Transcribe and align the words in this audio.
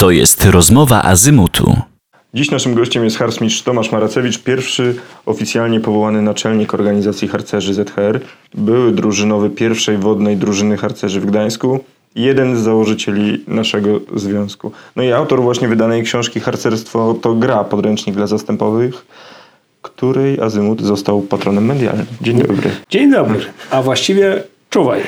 To 0.00 0.10
jest 0.10 0.44
rozmowa 0.44 1.02
Azymutu. 1.02 1.76
Dziś 2.34 2.50
naszym 2.50 2.74
gościem 2.74 3.04
jest 3.04 3.18
harcmistrz 3.18 3.62
Tomasz 3.62 3.92
Maracewicz, 3.92 4.38
pierwszy 4.38 4.96
oficjalnie 5.26 5.80
powołany 5.80 6.22
naczelnik 6.22 6.74
organizacji 6.74 7.28
harcerzy 7.28 7.74
ZHR, 7.74 8.20
były 8.54 8.92
drużynowy 8.92 9.50
pierwszej 9.50 9.98
wodnej 9.98 10.36
drużyny 10.36 10.76
harcerzy 10.76 11.20
w 11.20 11.26
Gdańsku, 11.26 11.80
jeden 12.14 12.56
z 12.56 12.60
założycieli 12.60 13.44
naszego 13.46 14.00
związku. 14.16 14.72
No 14.96 15.02
i 15.02 15.12
autor 15.12 15.42
właśnie 15.42 15.68
wydanej 15.68 16.02
książki 16.02 16.40
Harcerstwo 16.40 17.14
to 17.14 17.34
gra, 17.34 17.64
podręcznik 17.64 18.16
dla 18.16 18.26
zastępowych, 18.26 19.06
której 19.82 20.40
Azymut 20.40 20.82
został 20.82 21.20
patronem 21.20 21.64
medialnym. 21.64 22.06
Dzień 22.20 22.42
dobry. 22.42 22.70
Dzień 22.90 23.10
dobry, 23.10 23.40
a 23.70 23.82
właściwie 23.82 24.42
czuwaj. 24.70 25.02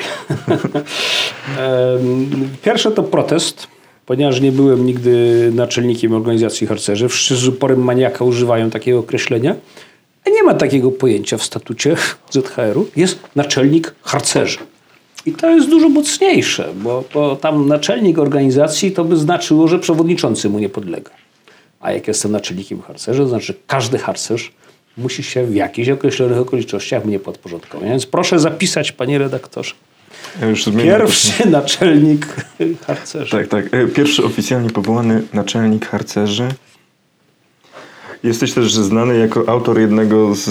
Pierwsze 2.63 2.91
to 2.91 3.03
protest, 3.03 3.67
ponieważ 4.05 4.41
nie 4.41 4.51
byłem 4.51 4.85
nigdy 4.85 5.51
naczelnikiem 5.55 6.13
organizacji 6.13 6.67
harcerzy. 6.67 7.09
Wszyscy 7.09 7.35
z 7.35 7.47
uporem 7.47 7.83
maniaka 7.83 8.25
używają 8.25 8.69
takiego 8.69 8.99
określenia. 8.99 9.55
A 10.27 10.29
nie 10.29 10.43
ma 10.43 10.53
takiego 10.53 10.91
pojęcia 10.91 11.37
w 11.37 11.43
statucie 11.43 11.95
ZHR-u. 12.31 12.87
Jest 12.95 13.19
naczelnik 13.35 13.95
harcerzy. 14.01 14.57
I 15.25 15.31
to 15.31 15.49
jest 15.49 15.69
dużo 15.69 15.89
mocniejsze, 15.89 16.73
bo, 16.75 17.03
bo 17.13 17.35
tam 17.35 17.67
naczelnik 17.67 18.19
organizacji 18.19 18.91
to 18.91 19.03
by 19.05 19.17
znaczyło, 19.17 19.67
że 19.67 19.79
przewodniczący 19.79 20.49
mu 20.49 20.59
nie 20.59 20.69
podlega. 20.69 21.11
A 21.79 21.91
jak 21.91 22.07
jestem 22.07 22.31
naczelnikiem 22.31 22.81
harcerzy, 22.81 23.19
to 23.19 23.27
znaczy 23.27 23.53
każdy 23.67 23.97
harcerz 23.97 24.51
musi 24.97 25.23
się 25.23 25.45
w 25.45 25.55
jakichś 25.55 25.89
określonych 25.89 26.37
okolicznościach 26.37 27.05
mnie 27.05 27.19
podporządkować. 27.19 27.89
Więc 27.89 28.05
proszę 28.05 28.39
zapisać, 28.39 28.91
panie 28.91 29.17
redaktorze. 29.17 29.73
Ja 30.41 30.83
Pierwszy 30.83 31.49
naczelnik 31.49 32.27
harcerzy. 32.87 33.31
Tak, 33.31 33.47
tak. 33.47 33.73
E, 33.73 33.87
Pierwszy 33.87 34.23
oficjalnie 34.23 34.69
powołany 34.69 35.21
naczelnik 35.33 35.85
harcerzy. 35.87 36.49
Jesteś 38.23 38.53
też 38.53 38.73
znany 38.73 39.17
jako 39.17 39.43
autor 39.49 39.79
jednego 39.79 40.35
z 40.35 40.49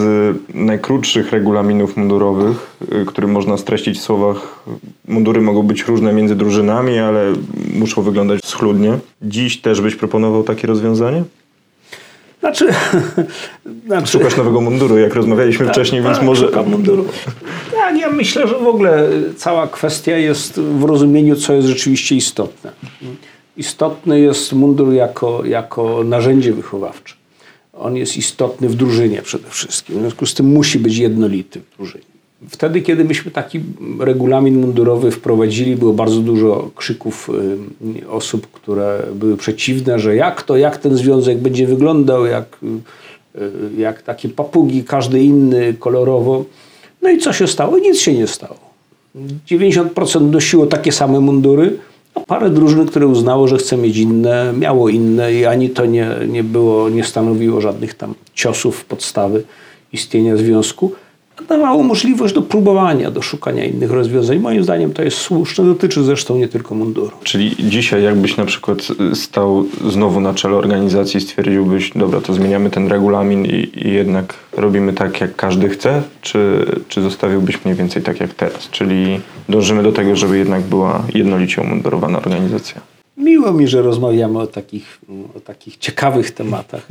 najkrótszych 0.55 1.31
regulaminów 1.31 1.97
mundurowych, 1.97 2.77
y, 3.03 3.07
który 3.07 3.27
można 3.27 3.57
streścić 3.57 3.99
w 3.99 4.03
słowach 4.03 4.65
mundury 5.09 5.41
mogą 5.41 5.63
być 5.63 5.83
różne 5.83 6.13
między 6.13 6.37
drużynami, 6.37 6.99
ale 6.99 7.33
muszą 7.75 8.03
wyglądać 8.03 8.45
schludnie. 8.45 8.99
Dziś 9.23 9.61
też 9.61 9.81
byś 9.81 9.97
proponował 9.97 10.43
takie 10.43 10.67
rozwiązanie? 10.67 11.25
Znaczy, 12.43 12.69
znaczy... 13.87 14.07
Szukasz 14.07 14.37
nowego 14.37 14.61
munduru, 14.61 14.99
jak 14.99 15.15
rozmawialiśmy 15.15 15.67
tak, 15.67 15.75
wcześniej, 15.75 16.03
tak, 16.03 16.13
więc 16.13 16.25
może... 16.25 16.51
munduru. 16.67 17.05
Tak, 17.73 17.99
ja 17.99 18.11
myślę, 18.11 18.49
że 18.49 18.59
w 18.59 18.67
ogóle 18.67 19.09
cała 19.37 19.67
kwestia 19.67 20.17
jest 20.17 20.61
w 20.61 20.85
rozumieniu, 20.85 21.37
co 21.37 21.53
jest 21.53 21.69
rzeczywiście 21.69 22.17
istotne. 22.17 22.73
Istotny 23.57 24.21
jest 24.21 24.53
mundur 24.53 24.93
jako, 24.93 25.45
jako 25.45 26.05
narzędzie 26.05 26.53
wychowawcze. 26.53 27.15
On 27.73 27.97
jest 27.97 28.17
istotny 28.17 28.69
w 28.69 28.75
drużynie 28.75 29.23
przede 29.23 29.51
wszystkim. 29.51 29.97
W 29.97 30.01
związku 30.01 30.27
z 30.27 30.35
tym 30.35 30.47
musi 30.47 30.79
być 30.79 30.97
jednolity 30.97 31.61
w 31.61 31.77
drużynie. 31.77 32.12
Wtedy, 32.49 32.83
kiedy 32.83 33.05
myśmy 33.05 33.31
taki 33.31 33.61
regulamin 34.01 34.61
mundurowy 34.61 35.11
wprowadzili, 35.11 35.77
było 35.77 35.93
bardzo 35.93 36.21
dużo 36.21 36.71
krzyków 36.75 37.31
y, 38.01 38.09
osób, 38.09 38.47
które 38.53 39.03
były 39.15 39.37
przeciwne, 39.37 39.99
że 39.99 40.17
jak 40.17 40.43
to, 40.43 40.57
jak 40.57 40.77
ten 40.77 40.97
związek 40.97 41.39
będzie 41.39 41.67
wyglądał, 41.67 42.27
jak, 42.27 42.59
y, 43.35 43.41
jak 43.79 44.03
takie 44.03 44.29
papugi, 44.29 44.85
każdy 44.85 45.21
inny 45.21 45.75
kolorowo. 45.75 46.45
No 47.03 47.11
i 47.11 47.19
co 47.19 47.33
się 47.33 47.49
stało? 47.49 47.79
Nic 47.79 48.01
się 48.01 48.15
nie 48.15 48.27
stało. 48.27 48.73
90% 49.47 50.31
nosiło 50.31 50.67
takie 50.67 50.93
same 50.93 51.21
mundury, 51.21 51.79
a 52.15 52.21
parę 52.21 52.51
drużyn, 52.51 52.87
które 52.87 53.07
uznało, 53.07 53.49
że 53.49 53.57
chce 53.57 53.77
mieć 53.77 53.97
inne, 53.97 54.53
miało 54.59 54.89
inne 54.89 55.35
i 55.35 55.47
ani 55.47 55.71
to 55.71 55.87
nie, 55.87 56.11
nie 56.29 56.45
było, 56.45 56.89
nie 56.89 57.05
stanowiło 57.05 57.61
żadnych 57.61 57.95
tam 57.95 58.15
ciosów 58.35 58.85
podstawy 58.85 59.43
istnienia 59.93 60.37
związku 60.37 60.93
dawało 61.49 61.83
możliwość 61.83 62.35
do 62.35 62.43
próbowania, 62.43 63.11
do 63.11 63.23
szukania 63.23 63.65
innych 63.65 63.91
rozwiązań. 63.91 64.39
Moim 64.39 64.65
zdaniem 64.65 64.93
to 64.93 65.03
jest 65.03 65.17
słuszne, 65.17 65.65
dotyczy 65.65 66.03
zresztą 66.05 66.39
nie 66.39 66.49
tylko 66.49 66.75
munduru. 66.75 67.17
Czyli 67.23 67.57
dzisiaj 67.59 68.03
jakbyś 68.03 68.37
na 68.37 68.45
przykład 68.45 68.79
stał 69.15 69.65
znowu 69.89 70.21
na 70.21 70.35
czele 70.35 70.57
organizacji, 70.57 71.21
stwierdziłbyś, 71.21 71.91
dobra, 71.95 72.21
to 72.21 72.35
zmieniamy 72.35 72.71
ten 72.71 72.89
regulamin 72.89 73.47
i, 73.47 73.71
i 73.75 73.93
jednak 73.93 74.35
robimy 74.57 74.93
tak, 74.93 75.21
jak 75.21 75.37
każdy 75.37 75.69
chce, 75.69 76.03
czy, 76.23 76.67
czy 76.89 77.03
zostawiłbyś 77.03 77.65
mniej 77.65 77.77
więcej 77.77 78.03
tak 78.03 78.21
jak 78.21 78.35
teraz? 78.35 78.71
Czyli 78.71 79.21
dążymy 79.49 79.83
do 79.83 79.93
tego, 79.93 80.17
żeby 80.17 80.39
jednak 80.39 80.63
była 80.63 81.03
jednolicie 81.15 81.63
umundurowana 81.63 82.19
organizacja. 82.19 82.92
Miło 83.23 83.53
mi, 83.53 83.69
że 83.69 83.83
rozmawiamy 83.83 84.39
o 84.39 84.47
takich, 84.47 85.01
o 85.37 85.41
takich 85.41 85.77
ciekawych 85.77 86.31
tematach. 86.31 86.87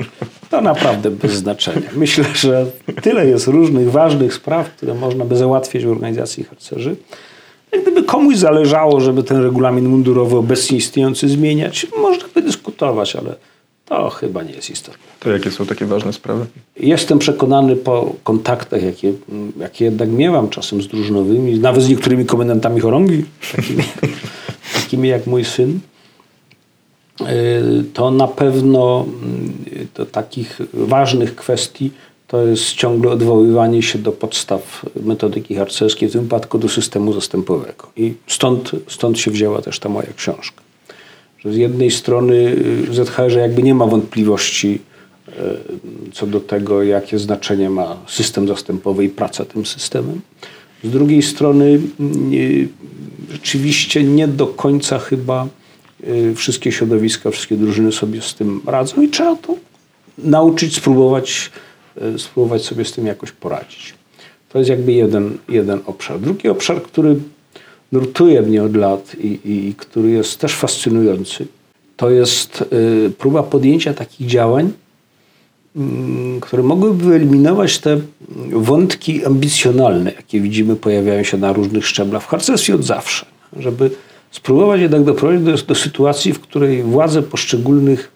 To 0.49 0.61
naprawdę 0.61 1.11
bez 1.11 1.33
znaczenia. 1.33 1.89
Myślę, 1.95 2.25
że 2.33 2.65
tyle 3.01 3.27
jest 3.27 3.47
różnych 3.47 3.91
ważnych 3.91 4.33
spraw, 4.33 4.69
które 4.69 4.93
można 4.93 5.25
by 5.25 5.37
załatwić 5.37 5.85
w 5.85 5.91
organizacji 5.91 6.43
harcerzy. 6.43 6.95
Gdyby 7.81 8.03
komuś 8.03 8.37
zależało, 8.37 8.99
żeby 8.99 9.23
ten 9.23 9.43
regulamin 9.43 9.89
mundurowy 9.89 10.37
obecnie 10.37 10.77
istniejący 10.77 11.29
zmieniać, 11.29 11.87
można 11.97 12.27
by 12.35 12.41
dyskutować, 12.41 13.15
ale 13.15 13.35
to 13.85 14.09
chyba 14.09 14.43
nie 14.43 14.51
jest 14.53 14.69
istotne. 14.69 15.03
To 15.19 15.31
jakie 15.31 15.51
są 15.51 15.65
takie 15.65 15.85
ważne 15.85 16.13
sprawy? 16.13 16.45
Jestem 16.77 17.19
przekonany 17.19 17.75
po 17.75 18.15
kontaktach, 18.23 18.83
jakie, 18.83 19.13
jakie 19.59 19.85
jednak 19.85 20.09
miewam 20.09 20.49
czasem 20.49 20.81
z 20.81 20.87
drużynowymi, 20.87 21.59
nawet 21.59 21.83
z 21.83 21.89
niektórymi 21.89 22.25
komendantami 22.25 22.79
chorągi, 22.79 23.25
takimi, 23.55 23.83
takimi 24.81 25.09
jak 25.09 25.27
mój 25.27 25.45
syn, 25.45 25.79
to 27.93 28.11
na 28.11 28.27
pewno 28.27 29.05
do 29.95 30.03
mm, 30.03 30.11
takich 30.11 30.59
ważnych 30.73 31.35
kwestii 31.35 31.91
to 32.27 32.47
jest 32.47 32.73
ciągle 32.73 33.11
odwoływanie 33.11 33.81
się 33.81 33.99
do 33.99 34.11
podstaw 34.11 34.85
metodyki 35.03 35.55
harcerskiej, 35.55 36.09
w 36.09 36.11
tym 36.11 36.21
wypadku 36.21 36.57
do 36.57 36.69
systemu 36.69 37.13
zastępowego. 37.13 37.91
I 37.95 38.13
stąd, 38.27 38.71
stąd 38.87 39.19
się 39.19 39.31
wzięła 39.31 39.61
też 39.61 39.79
ta 39.79 39.89
moja 39.89 40.13
książka. 40.15 40.61
Że 41.39 41.53
z 41.53 41.55
jednej 41.55 41.91
strony 41.91 42.35
y, 42.89 42.93
ZHR 42.93 43.37
jakby 43.37 43.63
nie 43.63 43.75
ma 43.75 43.85
wątpliwości 43.85 44.79
y, 45.29 45.31
co 46.13 46.27
do 46.27 46.39
tego, 46.39 46.83
jakie 46.83 47.19
znaczenie 47.19 47.69
ma 47.69 47.97
system 48.07 48.47
zastępowy 48.47 49.05
i 49.05 49.09
praca 49.09 49.45
tym 49.45 49.65
systemem. 49.65 50.21
Z 50.83 50.89
drugiej 50.89 51.21
strony 51.21 51.79
rzeczywiście 53.31 54.03
nie 54.03 54.27
do 54.27 54.47
końca 54.47 54.99
chyba 54.99 55.47
Y, 55.47 55.60
wszystkie 56.35 56.71
środowiska, 56.71 57.31
wszystkie 57.31 57.57
drużyny 57.57 57.91
sobie 57.91 58.21
z 58.21 58.35
tym 58.35 58.61
radzą 58.65 59.01
i 59.01 59.09
trzeba 59.09 59.35
to 59.35 59.55
nauczyć, 60.17 60.75
spróbować, 60.75 61.51
y, 62.15 62.19
spróbować 62.19 62.61
sobie 62.61 62.85
z 62.85 62.91
tym 62.91 63.05
jakoś 63.05 63.31
poradzić. 63.31 63.93
To 64.49 64.57
jest 64.57 64.69
jakby 64.69 64.91
jeden, 64.91 65.37
jeden 65.49 65.79
obszar. 65.85 66.19
Drugi 66.19 66.49
obszar, 66.49 66.83
który 66.83 67.15
nurtuje 67.91 68.41
mnie 68.41 68.63
od 68.63 68.75
lat 68.75 69.15
i, 69.19 69.39
i 69.45 69.75
który 69.77 70.09
jest 70.09 70.39
też 70.39 70.55
fascynujący, 70.55 71.47
to 71.97 72.09
jest 72.09 72.63
y, 72.73 73.11
próba 73.17 73.43
podjęcia 73.43 73.93
takich 73.93 74.27
działań, 74.27 74.71
mm, 75.75 76.39
które 76.41 76.63
mogłyby 76.63 77.03
wyeliminować 77.03 77.79
te 77.79 78.01
wątki 78.51 79.25
ambicjonalne, 79.25 80.11
jakie 80.11 80.41
widzimy 80.41 80.75
pojawiają 80.75 81.23
się 81.23 81.37
na 81.37 81.53
różnych 81.53 81.87
szczeblach 81.87 82.23
w 82.23 82.27
harcerstwie 82.27 82.75
od 82.75 82.83
zawsze. 82.83 83.25
Żeby 83.59 83.91
spróbować 84.31 84.81
jednak 84.81 85.03
doprowadzić 85.03 85.45
do, 85.45 85.57
do 85.57 85.75
sytuacji, 85.75 86.33
w 86.33 86.39
której 86.39 86.83
władze 86.83 87.21
poszczególnych 87.21 88.11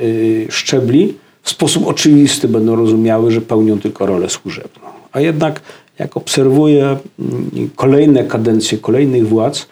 yy, 0.00 0.46
szczebli 0.50 1.14
w 1.42 1.50
sposób 1.50 1.86
oczywisty 1.86 2.48
będą 2.48 2.76
rozumiały, 2.76 3.30
że 3.30 3.40
pełnią 3.40 3.80
tylko 3.80 4.06
rolę 4.06 4.30
służebną. 4.30 4.82
A 5.12 5.20
jednak 5.20 5.60
jak 5.98 6.16
obserwuję 6.16 6.96
yy, 7.18 7.68
kolejne 7.76 8.24
kadencje 8.24 8.78
kolejnych 8.78 9.28
władz, 9.28 9.66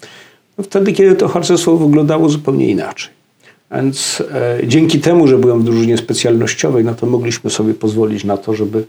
No 0.59 0.65
wtedy, 0.65 0.93
kiedy 0.93 1.15
to 1.15 1.29
harcerstwo 1.29 1.77
wyglądało 1.77 2.29
zupełnie 2.29 2.71
inaczej. 2.71 3.16
Więc 3.73 4.23
e, 4.33 4.67
dzięki 4.67 5.01
temu, 5.01 5.29
że 5.29 5.39
byłem 5.39 5.61
w 5.61 5.65
drużynie 5.65 5.97
specjalnościowej, 5.97 6.85
no 6.85 6.95
to 6.95 7.07
mogliśmy 7.07 7.51
sobie 7.51 7.75
pozwolić 7.75 8.25
na 8.25 8.37
to, 8.37 8.55
żeby 8.55 8.85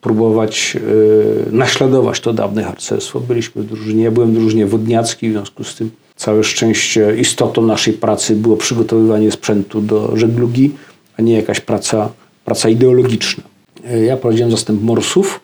próbować 0.00 0.76
e, 0.76 1.52
naśladować 1.52 2.20
to 2.20 2.32
dawne 2.32 2.62
harcerstwo. 2.62 3.20
Byliśmy 3.20 3.62
w 3.62 3.66
drużynie, 3.66 4.04
ja 4.04 4.10
byłem 4.10 4.30
w 4.30 4.34
drużynie 4.34 4.66
wodniackiej, 4.66 5.30
w 5.30 5.32
związku 5.32 5.64
z 5.64 5.74
tym 5.74 5.90
całe 6.16 6.44
szczęście 6.44 7.16
istotą 7.16 7.66
naszej 7.66 7.94
pracy 7.94 8.36
było 8.36 8.56
przygotowywanie 8.56 9.30
sprzętu 9.30 9.80
do 9.80 10.16
żeglugi, 10.16 10.70
a 11.18 11.22
nie 11.22 11.32
jakaś 11.32 11.60
praca, 11.60 12.08
praca 12.44 12.68
ideologiczna. 12.68 13.44
E, 13.84 14.04
ja 14.04 14.16
prowadziłem 14.16 14.50
zastęp 14.50 14.82
morsów 14.82 15.40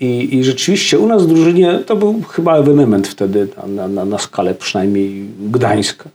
i, 0.00 0.36
i 0.36 0.44
rzeczywiście 0.44 0.98
u 0.98 1.06
nas 1.06 1.22
w 1.22 1.26
drużynie 1.26 1.80
to 1.86 1.96
był 1.96 2.22
chyba 2.22 2.56
ewenement 2.56 3.08
wtedy 3.08 3.48
na, 3.66 3.88
na, 3.88 4.04
na 4.04 4.18
skalę 4.18 4.54
przynajmniej 4.54 5.24
Gdańska. 5.40 6.10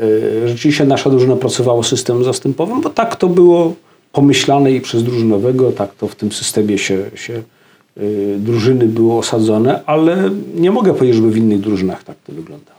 E, 0.00 0.48
rzeczywiście 0.48 0.84
nasza 0.84 1.10
drużyna 1.10 1.36
pracowała 1.36 1.82
systemem 1.82 2.24
zastępowym, 2.24 2.80
bo 2.80 2.90
tak 2.90 3.16
to 3.16 3.28
było 3.28 3.74
pomyślane 4.14 4.72
i 4.72 4.80
przez 4.80 5.02
drużynowego, 5.02 5.72
tak 5.72 5.94
to 5.94 6.08
w 6.08 6.16
tym 6.16 6.32
systemie 6.32 6.78
się, 6.78 7.10
się 7.14 7.42
y, 7.98 8.36
drużyny 8.38 8.86
były 8.86 9.12
osadzone, 9.12 9.84
ale 9.86 10.30
nie 10.54 10.70
mogę 10.70 10.94
powiedzieć, 10.94 11.16
żeby 11.16 11.30
w 11.30 11.36
innych 11.36 11.60
drużynach 11.60 12.04
tak 12.04 12.16
to 12.26 12.32
wyglądało. 12.32 12.78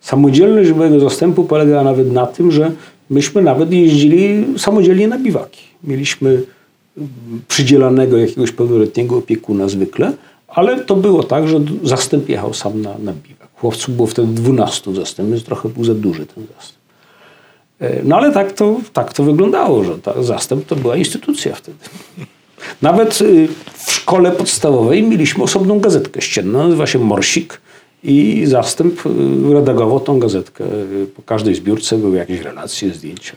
Samodzielność 0.00 0.72
mojego 0.72 1.00
zastępu 1.00 1.44
polegała 1.44 1.84
nawet 1.84 2.12
na 2.12 2.26
tym, 2.26 2.50
że 2.50 2.72
myśmy 3.10 3.42
nawet 3.42 3.72
jeździli 3.72 4.44
samodzielnie 4.58 5.08
na 5.08 5.18
biwaki. 5.18 5.62
Mieliśmy 5.84 6.42
przydzielanego 7.48 8.16
jakiegoś 8.16 8.52
pełnoletniego 8.52 9.16
opiekuna 9.16 9.68
zwykle, 9.68 10.12
ale 10.48 10.84
to 10.84 10.96
było 10.96 11.22
tak, 11.22 11.48
że 11.48 11.60
zastęp 11.82 12.28
jechał 12.28 12.54
sam 12.54 12.82
na, 12.82 12.98
na 12.98 13.12
biwak. 13.12 13.41
Chłopców 13.62 13.96
było 13.96 14.08
wtedy 14.08 14.28
12 14.28 14.94
zastęp, 14.94 15.30
więc 15.30 15.44
trochę 15.44 15.68
był 15.68 15.84
za 15.84 15.94
duży 15.94 16.26
ten 16.26 16.46
zastęp. 16.56 16.78
E, 17.80 18.02
no 18.04 18.16
ale 18.16 18.32
tak 18.32 18.52
to, 18.52 18.80
tak 18.92 19.12
to 19.12 19.22
wyglądało, 19.22 19.84
że 19.84 19.98
ta 19.98 20.22
zastęp 20.22 20.66
to 20.66 20.76
była 20.76 20.96
instytucja 20.96 21.54
wtedy. 21.54 21.78
Nawet 22.82 23.20
y, 23.20 23.48
w 23.74 23.92
szkole 23.92 24.30
podstawowej 24.30 25.02
mieliśmy 25.02 25.44
osobną 25.44 25.80
gazetkę 25.80 26.20
ścienną, 26.22 26.58
nazywa 26.58 26.86
się 26.86 26.98
Morsik 26.98 27.60
i 28.04 28.42
zastęp 28.46 29.06
y, 29.06 29.54
redagował 29.54 30.00
tą 30.00 30.18
gazetkę. 30.18 30.64
Y, 30.64 31.06
po 31.16 31.22
każdej 31.22 31.54
zbiórce 31.54 31.98
były 31.98 32.16
jakieś 32.16 32.40
relacje, 32.40 32.94
zdjęcia. 32.94 33.36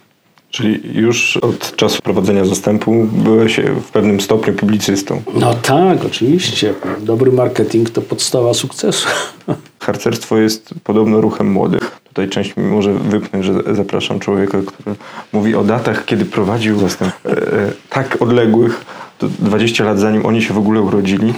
Czyli 0.56 0.82
już 0.94 1.38
od 1.38 1.76
czasu 1.76 2.02
prowadzenia 2.04 2.46
zastępu 2.46 3.08
byłeś 3.12 3.60
w 3.60 3.92
pewnym 3.92 4.22
stopniu 4.22 4.54
publicystą. 4.54 5.22
No 5.40 5.54
tak, 5.54 6.06
oczywiście. 6.06 6.74
Dobry 7.02 7.32
marketing 7.32 7.90
to 7.90 8.02
podstawa 8.02 8.54
sukcesu. 8.54 9.08
Harcerstwo 9.80 10.38
jest 10.38 10.74
podobno 10.84 11.22
ruchem 11.22 11.52
młodych. 11.52 12.00
Tutaj 12.04 12.30
część 12.30 12.58
mi 12.58 12.64
może 12.64 12.94
wypnąć, 12.94 13.46
że 13.46 13.54
zapraszam 13.72 14.20
człowieka, 14.20 14.58
który 14.66 14.96
mówi 15.34 15.56
o 15.56 15.64
datach, 15.64 16.06
kiedy 16.06 16.26
prowadził 16.26 16.80
zastęp 16.80 17.14
e, 17.26 17.30
e, 17.30 17.72
tak 17.90 18.22
odległych, 18.22 18.86
to 19.18 19.28
20 19.40 19.84
lat 19.84 20.00
zanim 20.00 20.26
oni 20.26 20.42
się 20.42 20.54
w 20.54 20.58
ogóle 20.58 20.82
urodzili. 20.82 21.34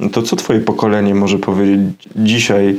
No 0.00 0.10
to 0.10 0.22
co 0.22 0.36
twoje 0.36 0.60
pokolenie 0.60 1.14
może 1.14 1.38
powiedzieć 1.38 1.80
dzisiaj 2.16 2.78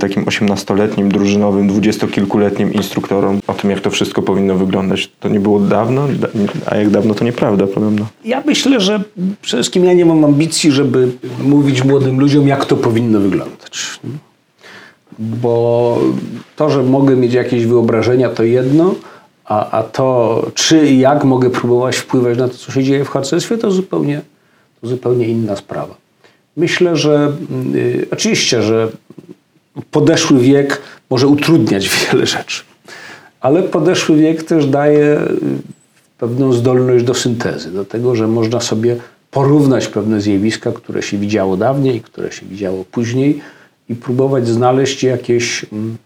takim 0.00 0.24
18-letnim, 0.24 1.08
drużynowym, 1.08 1.68
dwudziestokilkuletnim 1.68 2.72
instruktorom 2.72 3.40
o 3.46 3.54
tym, 3.54 3.70
jak 3.70 3.80
to 3.80 3.90
wszystko 3.90 4.22
powinno 4.22 4.54
wyglądać. 4.54 5.10
To 5.20 5.28
nie 5.28 5.40
było 5.40 5.60
dawno, 5.60 6.08
a 6.66 6.76
jak 6.76 6.90
dawno 6.90 7.14
to 7.14 7.24
nieprawda 7.24 7.66
podobno. 7.66 8.06
Ja 8.24 8.42
myślę, 8.46 8.80
że 8.80 9.02
przede 9.42 9.62
wszystkim 9.62 9.84
ja 9.84 9.92
nie 9.92 10.04
mam 10.04 10.24
ambicji, 10.24 10.72
żeby 10.72 11.08
mówić 11.42 11.84
młodym 11.84 12.20
ludziom, 12.20 12.48
jak 12.48 12.64
to 12.64 12.76
powinno 12.76 13.20
wyglądać. 13.20 14.00
Bo 15.18 15.98
to, 16.56 16.70
że 16.70 16.82
mogę 16.82 17.16
mieć 17.16 17.34
jakieś 17.34 17.66
wyobrażenia, 17.66 18.28
to 18.28 18.42
jedno, 18.42 18.94
a, 19.44 19.70
a 19.70 19.82
to, 19.82 20.46
czy 20.54 20.86
i 20.86 20.98
jak 20.98 21.24
mogę 21.24 21.50
próbować 21.50 21.96
wpływać 21.96 22.38
na 22.38 22.48
to, 22.48 22.54
co 22.54 22.72
się 22.72 22.82
dzieje 22.82 23.04
w 23.04 23.08
harcerstwie, 23.08 23.58
to 23.58 23.70
zupełnie, 23.70 24.20
to 24.80 24.86
zupełnie 24.86 25.28
inna 25.28 25.56
sprawa. 25.56 25.94
Myślę, 26.56 26.96
że 26.96 27.32
y, 27.74 28.06
oczywiście, 28.10 28.62
że 28.62 28.88
podeszły 29.90 30.40
wiek 30.40 30.82
może 31.10 31.28
utrudniać 31.28 31.88
wiele 31.88 32.26
rzeczy, 32.26 32.62
ale 33.40 33.62
podeszły 33.62 34.16
wiek 34.16 34.42
też 34.42 34.66
daje 34.66 35.20
y, 35.20 35.28
pewną 36.18 36.52
zdolność 36.52 37.04
do 37.04 37.14
syntezy, 37.14 37.70
do 37.70 37.84
tego, 37.84 38.14
że 38.14 38.28
można 38.28 38.60
sobie 38.60 38.96
porównać 39.30 39.88
pewne 39.88 40.20
zjawiska, 40.20 40.72
które 40.72 41.02
się 41.02 41.18
widziało 41.18 41.56
dawniej, 41.56 42.00
które 42.00 42.32
się 42.32 42.46
widziało 42.46 42.84
później 42.84 43.40
i 43.88 43.94
próbować 43.94 44.48
znaleźć 44.48 45.02
jakieś 45.02 45.66
mm, 45.72 45.96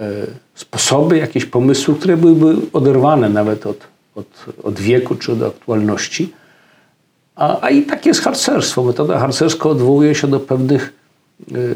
e, 0.00 0.26
sposoby, 0.54 1.18
jakieś 1.18 1.44
pomysły, 1.44 1.94
które 1.94 2.16
byłyby 2.16 2.56
oderwane 2.72 3.28
nawet 3.28 3.66
od, 3.66 3.78
od, 4.14 4.26
od 4.62 4.80
wieku 4.80 5.14
czy 5.14 5.32
od 5.32 5.42
aktualności. 5.42 6.32
A, 7.36 7.60
a 7.60 7.70
i 7.70 7.82
tak 7.82 8.06
jest 8.06 8.20
harcerstwo. 8.20 8.84
Metoda 8.84 9.18
harcerska 9.18 9.68
odwołuje 9.68 10.14
się 10.14 10.28
do 10.28 10.40
pewnych 10.40 10.92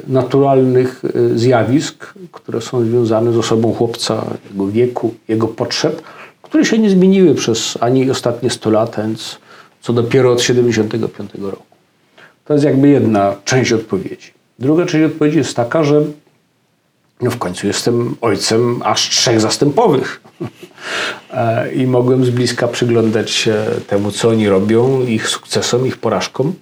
naturalnych 0.09 1.03
y, 1.05 1.39
zjawisk, 1.39 2.15
które 2.33 2.61
są 2.61 2.85
związane 2.85 3.33
z 3.33 3.37
osobą 3.37 3.75
chłopca, 3.75 4.25
jego 4.51 4.69
wieku, 4.69 5.15
jego 5.29 5.49
potrzeb, 5.49 6.03
które 6.43 6.65
się 6.65 6.79
nie 6.79 6.91
zmieniły 6.91 7.35
przez 7.35 7.79
ani 7.81 8.11
ostatnie 8.11 8.51
100 8.51 8.71
lat, 8.71 8.97
więc 8.99 9.39
co 9.81 9.93
dopiero 9.93 10.33
od 10.33 10.43
75 10.43 11.31
roku. 11.41 11.63
To 12.45 12.53
jest 12.53 12.65
jakby 12.65 12.89
jedna 12.89 13.37
część 13.45 13.73
odpowiedzi. 13.73 14.33
Druga 14.59 14.87
część 14.87 15.13
odpowiedzi 15.13 15.39
jest 15.39 15.57
taka, 15.57 15.85
że 15.85 16.03
no 17.21 17.31
w 17.31 17.39
końcu 17.39 17.67
jestem 17.67 18.17
ojcem 18.21 18.83
aż 18.85 19.11
trzech 19.11 19.41
zastępowych. 19.41 20.21
E, 21.33 21.73
I 21.73 21.87
mogłem 21.87 22.25
z 22.25 22.31
bliska 22.31 22.69
przyglądać 22.69 23.31
się 23.31 23.65
temu, 23.87 24.11
co 24.11 24.29
oni 24.29 24.49
robią, 24.49 25.03
ich 25.03 25.29
sukcesom, 25.29 25.87
ich 25.87 25.97
porażkom. 25.97 26.53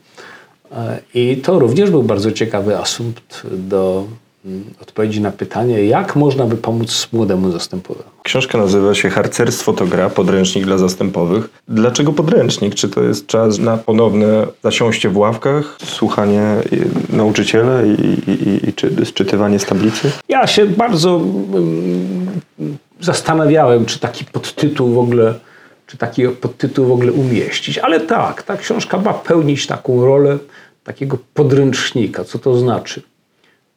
I 1.15 1.37
to 1.37 1.59
również 1.59 1.91
był 1.91 2.03
bardzo 2.03 2.33
ciekawy 2.33 2.79
asumpt 2.79 3.43
do 3.53 4.05
mm, 4.45 4.65
odpowiedzi 4.83 5.21
na 5.21 5.31
pytanie, 5.31 5.85
jak 5.85 6.17
można 6.17 6.47
by 6.47 6.57
pomóc 6.57 7.09
młodemu 7.13 7.51
zastępowemu. 7.51 8.11
Książka 8.23 8.59
nazywa 8.59 8.95
się 8.95 9.11
Harcerstwo 9.11 9.73
to 9.73 9.87
gra, 9.87 10.11
podręcznik 10.11 10.65
dla 10.65 10.79
zastępowych. 10.79 11.49
Dlaczego 11.69 12.13
podręcznik? 12.13 12.75
Czy 12.75 12.89
to 12.89 13.03
jest 13.03 13.27
czas 13.27 13.59
na 13.59 13.77
ponowne 13.77 14.47
zasiąście 14.65 15.09
w 15.09 15.17
ławkach, 15.17 15.79
słuchanie 15.85 16.57
y, 16.73 17.17
nauczyciela 17.17 17.83
i, 17.83 17.91
i, 18.31 18.69
i 18.69 18.73
czy, 18.73 19.07
czytywanie 19.15 19.59
z 19.59 19.65
tablicy? 19.65 20.11
Ja 20.29 20.47
się 20.47 20.67
bardzo 20.67 21.17
um, 21.17 22.27
zastanawiałem, 23.01 23.85
czy 23.85 23.99
taki 23.99 24.25
podtytuł 24.25 24.95
w 24.95 24.99
ogóle 24.99 25.35
czy 25.87 25.97
taki 25.97 26.29
podtytuł 26.29 26.87
w 26.87 26.93
ogóle 26.93 27.13
umieścić. 27.13 27.79
Ale 27.79 28.01
tak, 28.01 28.43
ta 28.43 28.57
książka 28.57 28.99
ma 28.99 29.15
pełnić 29.15 29.67
taką 29.67 30.07
rolę 30.07 30.39
takiego 30.85 31.19
podręcznika. 31.35 32.25
Co 32.25 32.39
to 32.39 32.59
znaczy? 32.59 33.03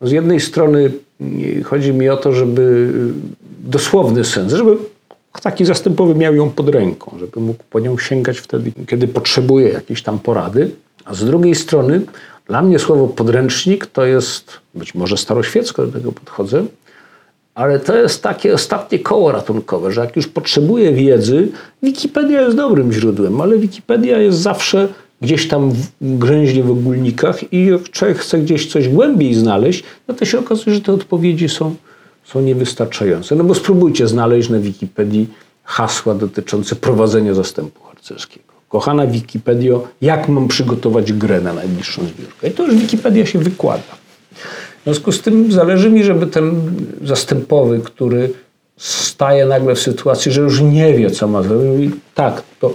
No 0.02 0.08
z 0.08 0.12
jednej 0.12 0.40
strony 0.40 0.92
mm, 1.22 1.64
chodzi 1.64 1.94
mi 1.94 2.10
o 2.10 2.18
to, 2.18 2.34
żeby 2.34 2.62
y, 2.62 3.70
dosłowny 3.70 4.26
sens, 4.26 4.54
żeby 4.54 4.78
taki 5.42 5.66
zastępowy 5.66 6.16
miał 6.16 6.36
ją 6.36 6.50
pod 6.50 6.70
ręką, 6.70 7.16
żeby 7.20 7.40
mógł 7.40 7.64
po 7.70 7.80
nią 7.80 7.98
sięgać 7.98 8.40
wtedy, 8.40 8.72
kiedy 8.88 9.08
potrzebuje 9.08 9.70
jakiejś 9.70 10.04
tam 10.04 10.20
porady. 10.20 10.72
A 11.06 11.14
z 11.14 11.26
drugiej 11.26 11.56
strony, 11.56 12.02
dla 12.48 12.62
mnie 12.62 12.80
słowo 12.80 13.08
podręcznik 13.08 13.86
to 13.86 14.06
jest, 14.06 14.52
być 14.76 14.96
może 14.96 15.18
staroświecko 15.18 15.86
do 15.86 15.92
tego 15.92 16.12
podchodzę, 16.12 16.66
ale 17.60 17.80
to 17.80 17.98
jest 17.98 18.24
takie 18.24 18.54
ostatnie 18.54 19.00
koło 19.00 19.32
ratunkowe, 19.32 19.92
że 19.92 20.02
jak 20.02 20.16
już 20.16 20.28
potrzebuję 20.28 20.94
wiedzy, 20.94 21.48
Wikipedia 21.84 22.42
jest 22.42 22.58
dobrym 22.58 22.94
źródłem, 22.94 23.42
ale 23.42 23.58
Wikipedia 23.58 24.18
jest 24.18 24.38
zawsze 24.38 24.88
gdzieś 25.22 25.48
tam 25.48 25.74
grzęźnie 26.02 26.64
w 26.64 26.72
ogólnikach 26.72 27.54
i 27.54 27.66
jak 27.66 27.90
człowiek 27.90 28.18
chce 28.18 28.38
gdzieś 28.38 28.72
coś 28.72 28.88
głębiej 28.90 29.34
znaleźć, 29.34 29.84
no 30.08 30.14
to 30.14 30.26
się 30.26 30.40
okazuje, 30.40 30.76
że 30.76 30.82
te 30.82 30.94
odpowiedzi 30.94 31.50
są, 31.50 31.76
są 32.24 32.42
niewystarczające. 32.42 33.36
No 33.36 33.44
bo 33.44 33.56
spróbujcie 33.56 34.08
znaleźć 34.08 34.50
na 34.50 34.60
Wikipedii 34.60 35.28
hasła 35.64 36.16
dotyczące 36.16 36.76
prowadzenia 36.76 37.34
zastępu 37.34 37.84
harcerskiego. 37.84 38.54
Kochana 38.70 39.08
Wikipedio, 39.08 39.88
jak 40.02 40.30
mam 40.30 40.48
przygotować 40.48 41.14
grę 41.14 41.42
na 41.42 41.54
najbliższą 41.54 42.02
zbiórkę? 42.02 42.48
I 42.48 42.52
to 42.52 42.66
już 42.66 42.76
Wikipedia 42.76 43.26
się 43.26 43.40
wykłada. 43.40 44.09
Związku 44.90 45.12
z 45.12 45.22
tym 45.22 45.52
zależy 45.52 45.90
mi, 45.90 46.04
żeby 46.04 46.28
ten 46.28 46.62
zastępowy, 47.04 47.80
który 47.80 48.34
staje 48.78 49.46
nagle 49.46 49.76
w 49.76 49.80
sytuacji, 49.80 50.32
że 50.32 50.42
już 50.42 50.62
nie 50.62 50.94
wie, 50.94 51.12
co 51.12 51.28
ma 51.28 51.44
zrobić, 51.44 51.92
tak, 52.16 52.44
to 52.60 52.74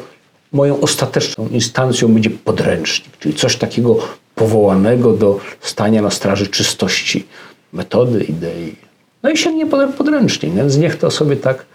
moją 0.52 0.80
ostateczną 0.80 1.48
instancją 1.48 2.08
będzie 2.08 2.30
podręcznik, 2.30 3.16
czyli 3.18 3.34
coś 3.34 3.56
takiego 3.56 3.98
powołanego 4.34 5.12
do 5.12 5.40
stania 5.60 6.02
na 6.02 6.10
straży 6.10 6.46
czystości 6.46 7.26
metody, 7.72 8.24
idei. 8.24 8.76
No 9.22 9.30
i 9.30 9.36
sięgnie 9.36 9.66
po 9.66 9.88
podręcznik, 9.88 10.54
więc 10.54 10.76
niech 10.76 10.96
to 10.96 11.10
sobie 11.10 11.36
tak, 11.36 11.66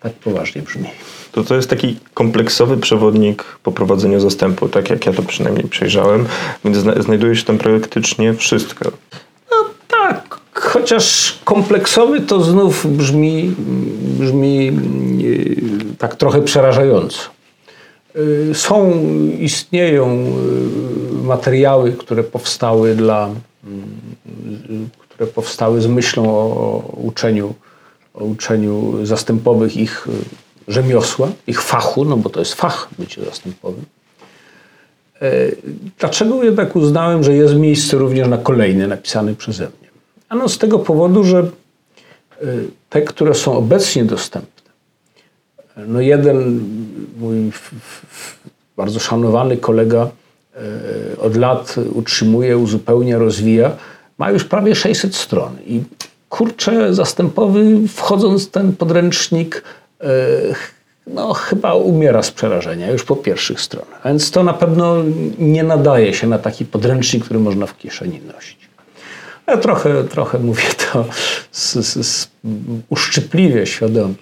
tak 0.00 0.12
poważnie 0.12 0.62
brzmi. 0.62 0.88
To 1.32 1.44
to 1.44 1.54
jest 1.54 1.70
taki 1.70 1.96
kompleksowy 2.14 2.76
przewodnik 2.76 3.44
po 3.62 3.72
prowadzeniu 3.72 4.20
zastępu, 4.20 4.68
tak 4.68 4.90
jak 4.90 5.06
ja 5.06 5.12
to 5.12 5.22
przynajmniej 5.22 5.68
przejrzałem, 5.68 6.26
więc 6.64 6.76
zna 6.76 7.02
znajduje 7.02 7.36
się 7.36 7.44
tam 7.44 7.58
praktycznie 7.58 8.34
wszystko. 8.34 8.92
Chociaż 10.72 11.38
kompleksowy 11.44 12.20
to 12.20 12.40
znów 12.40 12.96
brzmi, 12.96 13.54
brzmi 14.18 14.64
yy, 15.18 15.56
tak 15.98 16.16
trochę 16.16 16.42
przerażająco. 16.42 17.20
Yy, 18.14 18.54
są, 18.54 19.02
istnieją 19.38 20.24
yy, 20.24 21.22
materiały, 21.24 21.92
które 21.92 22.24
powstały 22.24 22.94
dla, 22.94 23.30
które 24.98 25.26
powstały 25.26 25.80
z 25.80 25.86
myślą 25.86 26.30
o 26.30 26.92
uczeniu, 26.96 27.54
o 28.14 28.24
uczeniu 28.24 29.06
zastępowych 29.06 29.76
ich 29.76 30.08
rzemiosła, 30.68 31.28
ich 31.46 31.62
fachu, 31.62 32.04
no 32.04 32.16
bo 32.16 32.30
to 32.30 32.40
jest 32.40 32.54
fach 32.54 32.88
bycie 32.98 33.24
zastępowym. 33.24 33.84
Dlaczego 35.98 36.44
jednak 36.44 36.76
uznałem, 36.76 37.24
że 37.24 37.34
jest 37.34 37.54
miejsce 37.54 37.96
również 37.96 38.28
na 38.28 38.38
kolejny 38.38 38.88
napisany 38.88 39.34
przeze 39.34 39.64
mnie? 39.64 39.81
Ano 40.32 40.48
z 40.48 40.58
tego 40.58 40.78
powodu, 40.78 41.24
że 41.24 41.50
te, 42.90 43.02
które 43.02 43.34
są 43.34 43.56
obecnie 43.56 44.04
dostępne, 44.04 44.70
no 45.76 46.00
jeden 46.00 46.60
mój 47.18 47.52
bardzo 48.76 49.00
szanowany 49.00 49.56
kolega 49.56 50.10
od 51.18 51.36
lat 51.36 51.76
utrzymuje, 51.94 52.58
uzupełnia, 52.58 53.18
rozwija, 53.18 53.76
ma 54.18 54.30
już 54.30 54.44
prawie 54.44 54.74
600 54.74 55.16
stron. 55.16 55.56
I 55.66 55.82
kurczę, 56.28 56.94
zastępowy, 56.94 57.88
wchodząc 57.88 58.50
ten 58.50 58.76
podręcznik, 58.76 59.62
no, 61.06 61.34
chyba 61.34 61.74
umiera 61.74 62.22
z 62.22 62.30
przerażenia 62.30 62.90
już 62.90 63.04
po 63.04 63.16
pierwszych 63.16 63.60
stronach. 63.60 64.00
Więc 64.04 64.30
to 64.30 64.42
na 64.42 64.52
pewno 64.52 64.96
nie 65.38 65.64
nadaje 65.64 66.14
się 66.14 66.26
na 66.26 66.38
taki 66.38 66.64
podręcznik, 66.64 67.24
który 67.24 67.40
można 67.40 67.66
w 67.66 67.78
kieszeni 67.78 68.20
nosić. 68.34 68.61
Ja 69.52 69.58
trochę, 69.58 70.04
trochę 70.04 70.38
mówię 70.38 70.62
to 70.92 71.04
z, 71.50 71.74
z, 71.74 72.06
z 72.06 72.28
uszczypliwie, 72.88 73.66
świadomie. 73.66 74.14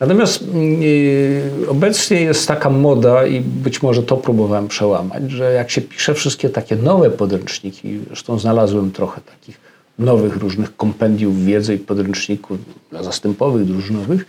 Natomiast 0.00 0.44
yy, 0.80 1.68
obecnie 1.68 2.20
jest 2.20 2.48
taka 2.48 2.70
moda 2.70 3.26
i 3.26 3.40
być 3.40 3.82
może 3.82 4.02
to 4.02 4.16
próbowałem 4.16 4.68
przełamać, 4.68 5.30
że 5.30 5.52
jak 5.52 5.70
się 5.70 5.80
pisze 5.80 6.14
wszystkie 6.14 6.48
takie 6.48 6.76
nowe 6.76 7.10
podręczniki, 7.10 8.00
zresztą 8.06 8.38
znalazłem 8.38 8.90
trochę 8.90 9.20
takich 9.20 9.60
nowych 9.98 10.36
różnych 10.36 10.76
kompendiów 10.76 11.44
wiedzy 11.44 11.74
i 11.74 11.78
podręczników 11.78 12.58
dla 12.90 13.02
zastępowych, 13.02 13.64
drużynowych, 13.64 14.26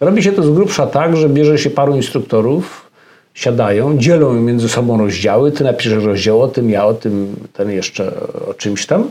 robi 0.00 0.22
się 0.22 0.32
to 0.32 0.42
z 0.42 0.50
grubsza 0.50 0.86
tak, 0.86 1.16
że 1.16 1.28
bierze 1.28 1.58
się 1.58 1.70
paru 1.70 1.96
instruktorów, 1.96 2.90
siadają, 3.34 3.98
dzielą 3.98 4.32
między 4.32 4.68
sobą 4.68 4.98
rozdziały, 4.98 5.52
ty 5.52 5.64
napiszesz 5.64 6.04
rozdział 6.04 6.42
o 6.42 6.48
tym, 6.48 6.70
ja 6.70 6.84
o 6.86 6.94
tym, 6.94 7.36
ten 7.52 7.70
jeszcze 7.70 8.12
o 8.48 8.54
czymś 8.54 8.86
tam, 8.86 9.10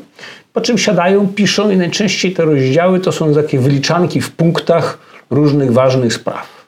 po 0.53 0.62
czym 0.62 0.77
siadają, 0.77 1.27
piszą 1.27 1.70
i 1.70 1.77
najczęściej 1.77 2.34
te 2.34 2.46
rozdziały 2.46 3.00
to 3.00 3.12
są 3.12 3.34
takie 3.34 3.60
wyliczanki 3.60 4.22
w 4.22 4.31
punktach 4.31 4.98
różnych 5.29 5.74
ważnych 5.74 6.13
spraw. 6.13 6.62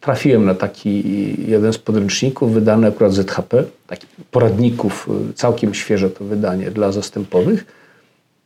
Trafiłem 0.00 0.44
na 0.44 0.54
taki 0.54 1.02
jeden 1.50 1.72
z 1.72 1.78
podręczników, 1.78 2.52
wydany 2.52 2.88
akurat 2.88 3.12
ZHP, 3.12 3.64
takich 3.86 4.08
poradników, 4.30 5.08
całkiem 5.34 5.74
świeże 5.74 6.10
to 6.10 6.24
wydanie 6.24 6.70
dla 6.70 6.92
zastępowych. 6.92 7.64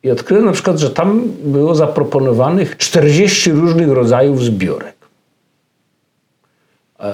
I 0.02 0.10
odkryłem 0.10 0.44
na 0.44 0.52
przykład, 0.52 0.78
że 0.78 0.90
tam 0.90 1.22
było 1.44 1.74
zaproponowanych 1.74 2.76
40 2.76 3.52
różnych 3.52 3.88
rodzajów 3.88 4.44
zbiorek. 4.44 4.94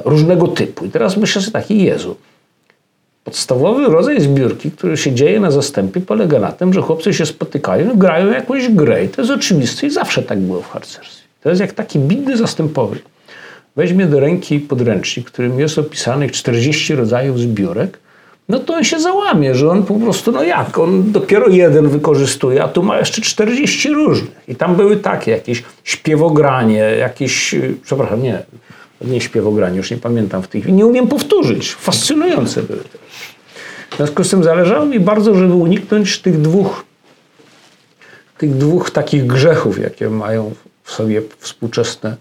Różnego 0.04 0.48
typu. 0.48 0.84
I 0.84 0.90
teraz 0.90 1.16
myślę 1.16 1.42
sobie 1.42 1.52
taki, 1.52 1.82
Jezu, 1.82 2.16
podstawowy 3.24 3.86
rodzaj 3.86 4.20
zbiórki, 4.20 4.70
który 4.70 4.96
się 4.96 5.12
dzieje 5.12 5.40
na 5.40 5.50
zastępie, 5.50 6.00
polega 6.00 6.40
na 6.40 6.52
tym, 6.52 6.72
że 6.72 6.82
chłopcy 6.82 7.14
się 7.14 7.26
spotykają, 7.26 7.98
grają 7.98 8.32
jakąś 8.32 8.68
grę. 8.68 9.04
I 9.04 9.08
to 9.08 9.22
jest 9.22 9.32
oczywiste 9.32 9.86
i 9.86 9.90
zawsze 9.90 10.22
tak 10.22 10.38
było 10.38 10.62
w 10.62 10.68
harcerstwie. 10.68 11.24
To 11.42 11.48
jest 11.48 11.60
jak 11.60 11.72
taki 11.72 11.98
bidny 11.98 12.36
zastępowy. 12.36 12.98
Weźmie 13.76 14.06
do 14.06 14.20
ręki 14.20 14.60
podręcznik, 14.60 15.28
w 15.28 15.32
którym 15.32 15.60
jest 15.60 15.78
opisanych 15.78 16.32
40 16.32 16.94
rodzajów 16.94 17.38
zbiórek, 17.38 17.98
no 18.48 18.58
to 18.58 18.74
on 18.74 18.84
się 18.84 19.00
załamie, 19.00 19.54
że 19.54 19.70
on 19.70 19.82
po 19.82 19.94
prostu, 19.94 20.32
no 20.32 20.42
jak, 20.42 20.78
on 20.78 21.12
dopiero 21.12 21.48
jeden 21.48 21.88
wykorzystuje, 21.88 22.62
a 22.62 22.68
tu 22.68 22.82
ma 22.82 22.98
jeszcze 22.98 23.22
40 23.22 23.88
różnych. 23.88 24.48
I 24.48 24.56
tam 24.56 24.76
były 24.76 24.96
takie, 24.96 25.30
jakieś 25.30 25.62
śpiewogranie, 25.84 26.78
jakieś, 26.78 27.54
przepraszam, 27.82 28.22
nie, 28.22 28.42
nie 29.06 29.20
śpiewogranie, 29.20 29.76
już 29.76 29.90
nie 29.90 29.96
pamiętam 29.96 30.42
w 30.42 30.48
tej 30.48 30.60
chwili, 30.60 30.76
nie 30.76 30.86
umiem 30.86 31.08
powtórzyć. 31.08 31.74
Fascynujące 31.74 32.62
były. 32.62 32.80
W 33.90 33.96
związku 33.96 34.24
z 34.24 34.30
tym 34.30 34.44
zależało 34.44 34.86
mi 34.86 35.00
bardzo, 35.00 35.34
żeby 35.34 35.54
uniknąć 35.54 36.18
tych 36.18 36.40
dwóch, 36.40 36.84
tych 38.38 38.56
dwóch 38.56 38.90
takich 38.90 39.26
grzechów, 39.26 39.78
jakie 39.78 40.10
mają 40.10 40.52
w 40.82 40.92
sobie 40.92 41.22
współczesne 41.38 42.16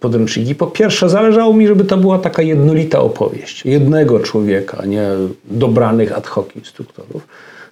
podręczniki. 0.00 0.54
Po 0.54 0.66
pierwsze, 0.66 1.08
zależało 1.08 1.54
mi, 1.54 1.66
żeby 1.66 1.84
to 1.84 1.96
była 1.96 2.18
taka 2.18 2.42
jednolita 2.42 3.00
opowieść 3.00 3.64
jednego 3.64 4.20
człowieka, 4.20 4.84
nie 4.86 5.08
dobranych 5.44 6.16
ad 6.16 6.26
hoc 6.26 6.46
instruktorów. 6.56 7.26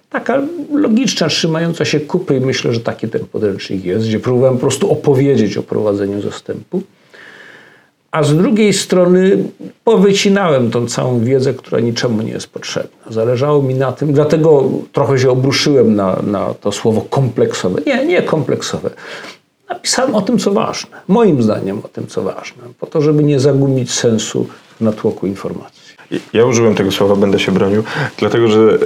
Taka 0.09 0.41
logiczna, 0.73 1.27
trzymająca 1.27 1.85
się 1.85 1.99
kupy 1.99 2.37
i 2.37 2.39
myślę, 2.39 2.73
że 2.73 2.79
taki 2.79 3.07
ten 3.07 3.25
podręcznik 3.25 3.85
jest, 3.85 4.07
gdzie 4.07 4.19
próbowałem 4.19 4.55
po 4.55 4.61
prostu 4.61 4.91
opowiedzieć 4.91 5.57
o 5.57 5.63
prowadzeniu 5.63 6.21
zastępu. 6.21 6.81
A 8.11 8.23
z 8.23 8.35
drugiej 8.37 8.73
strony 8.73 9.37
powycinałem 9.83 10.71
tą 10.71 10.87
całą 10.87 11.19
wiedzę, 11.19 11.53
która 11.53 11.79
niczemu 11.79 12.21
nie 12.21 12.31
jest 12.31 12.47
potrzebna. 12.47 12.97
Zależało 13.09 13.61
mi 13.61 13.75
na 13.75 13.91
tym, 13.91 14.13
dlatego 14.13 14.63
trochę 14.93 15.19
się 15.19 15.31
obruszyłem 15.31 15.95
na, 15.95 16.19
na 16.23 16.53
to 16.53 16.71
słowo 16.71 17.01
kompleksowe. 17.01 17.81
Nie, 17.85 18.05
nie 18.05 18.21
kompleksowe. 18.21 18.89
Napisałem 19.69 20.15
o 20.15 20.21
tym, 20.21 20.39
co 20.39 20.51
ważne. 20.51 20.97
Moim 21.07 21.43
zdaniem 21.43 21.79
o 21.79 21.87
tym, 21.87 22.07
co 22.07 22.21
ważne. 22.21 22.63
Po 22.79 22.87
to, 22.87 23.01
żeby 23.01 23.23
nie 23.23 23.39
zagubić 23.39 23.91
sensu 23.91 24.47
w 24.79 24.81
natłoku 24.81 25.27
informacji. 25.27 25.79
Ja 26.33 26.45
użyłem 26.45 26.75
tego 26.75 26.91
słowa, 26.91 27.15
będę 27.15 27.39
się 27.39 27.51
bronił, 27.51 27.83
dlatego 28.17 28.47
że 28.47 28.79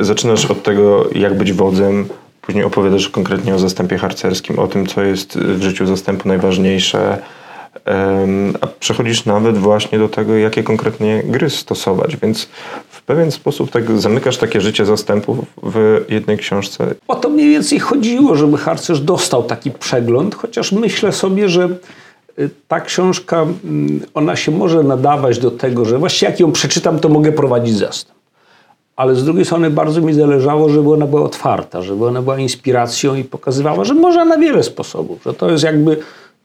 zaczynasz 0.00 0.50
od 0.50 0.62
tego, 0.62 1.08
jak 1.14 1.38
być 1.38 1.52
wodzem, 1.52 2.08
później 2.40 2.64
opowiadasz 2.64 3.08
konkretnie 3.08 3.54
o 3.54 3.58
zastępie 3.58 3.98
harcerskim, 3.98 4.58
o 4.58 4.68
tym, 4.68 4.86
co 4.86 5.02
jest 5.02 5.38
w 5.38 5.62
życiu 5.62 5.86
zastępu 5.86 6.28
najważniejsze, 6.28 7.18
a 8.60 8.66
przechodzisz 8.66 9.24
nawet 9.24 9.58
właśnie 9.58 9.98
do 9.98 10.08
tego, 10.08 10.36
jakie 10.36 10.62
konkretnie 10.62 11.22
gry 11.24 11.50
stosować, 11.50 12.16
więc 12.16 12.48
w 12.90 13.02
pewien 13.02 13.30
sposób 13.30 13.70
tak 13.70 14.00
zamykasz 14.00 14.36
takie 14.36 14.60
życie 14.60 14.86
zastępów 14.86 15.38
w 15.62 16.04
jednej 16.08 16.38
książce. 16.38 16.94
O 17.08 17.16
to 17.16 17.28
mniej 17.28 17.50
więcej 17.50 17.78
chodziło, 17.78 18.36
żeby 18.36 18.58
harcerz 18.58 19.00
dostał 19.00 19.42
taki 19.42 19.70
przegląd, 19.70 20.34
chociaż 20.34 20.72
myślę 20.72 21.12
sobie, 21.12 21.48
że 21.48 21.68
ta 22.68 22.80
książka, 22.80 23.46
ona 24.14 24.36
się 24.36 24.52
może 24.52 24.82
nadawać 24.82 25.38
do 25.38 25.50
tego, 25.50 25.84
że 25.84 25.98
właściwie 25.98 26.30
jak 26.30 26.40
ją 26.40 26.52
przeczytam, 26.52 26.98
to 26.98 27.08
mogę 27.08 27.32
prowadzić 27.32 27.76
zastęp. 27.76 28.20
Ale 28.96 29.14
z 29.14 29.24
drugiej 29.24 29.44
strony 29.44 29.70
bardzo 29.70 30.00
mi 30.00 30.14
zależało, 30.14 30.68
żeby 30.68 30.92
ona 30.92 31.06
była 31.06 31.22
otwarta, 31.22 31.82
żeby 31.82 32.06
ona 32.06 32.22
była 32.22 32.38
inspiracją 32.38 33.14
i 33.14 33.24
pokazywała, 33.24 33.84
że 33.84 33.94
można 33.94 34.24
na 34.24 34.38
wiele 34.38 34.62
sposobów, 34.62 35.20
że 35.26 35.34
to 35.34 35.50
jest 35.50 35.64
jakby 35.64 35.96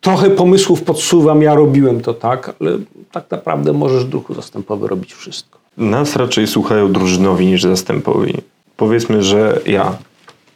trochę 0.05 0.29
pomysłów 0.29 0.81
podsuwam, 0.81 1.41
ja 1.41 1.55
robiłem 1.55 2.01
to 2.01 2.13
tak, 2.13 2.53
ale 2.62 2.71
tak 3.12 3.31
naprawdę 3.31 3.74
możesz 3.74 4.05
duchu 4.05 4.33
zastępowy 4.33 4.88
robić 4.88 5.13
wszystko. 5.13 5.59
Nas 5.77 6.15
raczej 6.15 6.47
słuchają 6.47 6.91
drużynowi 6.91 7.45
niż 7.45 7.63
zastępowi. 7.63 8.33
Powiedzmy, 8.77 9.24
że 9.24 9.59
ja 9.65 9.97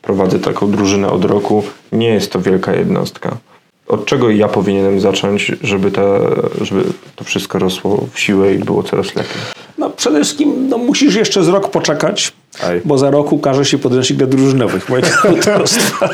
prowadzę 0.01 0.39
taką 0.39 0.71
drużynę 0.71 1.11
od 1.11 1.25
roku, 1.25 1.63
nie 1.91 2.07
jest 2.07 2.31
to 2.31 2.41
wielka 2.41 2.73
jednostka 2.73 3.37
od 3.89 4.05
czego 4.05 4.29
ja 4.29 4.47
powinienem 4.47 4.99
zacząć, 4.99 5.51
żeby, 5.61 5.91
ta, 5.91 6.01
żeby 6.61 6.83
to 7.15 7.23
wszystko 7.23 7.59
rosło 7.59 8.07
w 8.13 8.19
siłę 8.19 8.53
i 8.53 8.57
było 8.57 8.83
coraz 8.83 9.15
lepiej? 9.15 9.41
No 9.77 9.89
przede 9.89 10.23
wszystkim 10.23 10.69
no, 10.69 10.77
musisz 10.77 11.15
jeszcze 11.15 11.43
z 11.43 11.47
rok 11.47 11.71
poczekać, 11.71 12.33
Aj. 12.63 12.81
bo 12.85 12.97
za 12.97 13.11
rok 13.11 13.31
ukaże 13.31 13.65
się 13.65 13.77
podręcznik 13.77 14.19
dla 14.19 14.27
drużynowych 14.27 14.89
mojego 14.89 15.09
autorstwa. 15.29 16.09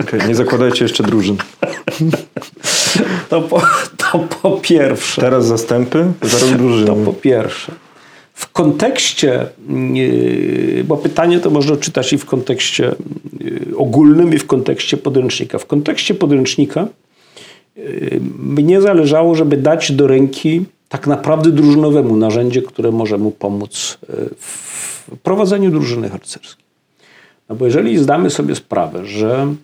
Okay, 0.00 0.28
nie 0.28 0.34
zakładajcie 0.34 0.84
jeszcze 0.84 1.02
drużyn. 1.02 1.36
To 3.28 3.42
po, 3.42 3.62
to 3.96 4.18
po 4.42 4.50
pierwsze. 4.50 5.20
Teraz 5.20 5.46
zastępy, 5.46 6.12
za 6.22 6.38
rok 6.38 6.50
drużyny. 6.50 6.86
To 6.86 6.94
po 6.94 7.12
pierwsze. 7.12 7.72
W 8.34 8.52
kontekście, 8.52 9.46
yy, 9.94 10.84
bo 10.84 10.96
pytanie 10.96 11.40
to 11.40 11.50
można 11.50 11.76
czytać 11.76 12.12
i 12.12 12.18
w 12.18 12.24
kontekście 12.24 12.94
yy, 13.40 13.76
ogólnym, 13.76 14.34
i 14.34 14.38
w 14.38 14.46
kontekście 14.46 14.96
podręcznika. 14.96 15.58
W 15.58 15.66
kontekście 15.66 16.14
podręcznika 16.14 16.88
yy, 17.76 18.20
mnie 18.38 18.80
zależało, 18.80 19.34
żeby 19.34 19.56
dać 19.56 19.92
do 19.92 20.06
ręki 20.06 20.64
tak 20.88 21.06
naprawdę 21.06 21.50
drużynowemu 21.50 22.16
narzędzie, 22.16 22.62
które 22.62 22.90
może 22.90 23.18
mu 23.18 23.30
pomóc 23.30 23.98
w 24.38 25.16
prowadzeniu 25.22 25.70
drużyny 25.70 26.08
harcerskiej. 26.08 26.64
No 27.48 27.56
bo 27.56 27.64
jeżeli 27.64 27.98
zdamy 27.98 28.30
sobie 28.30 28.54
sprawę, 28.54 29.06
że 29.06 29.54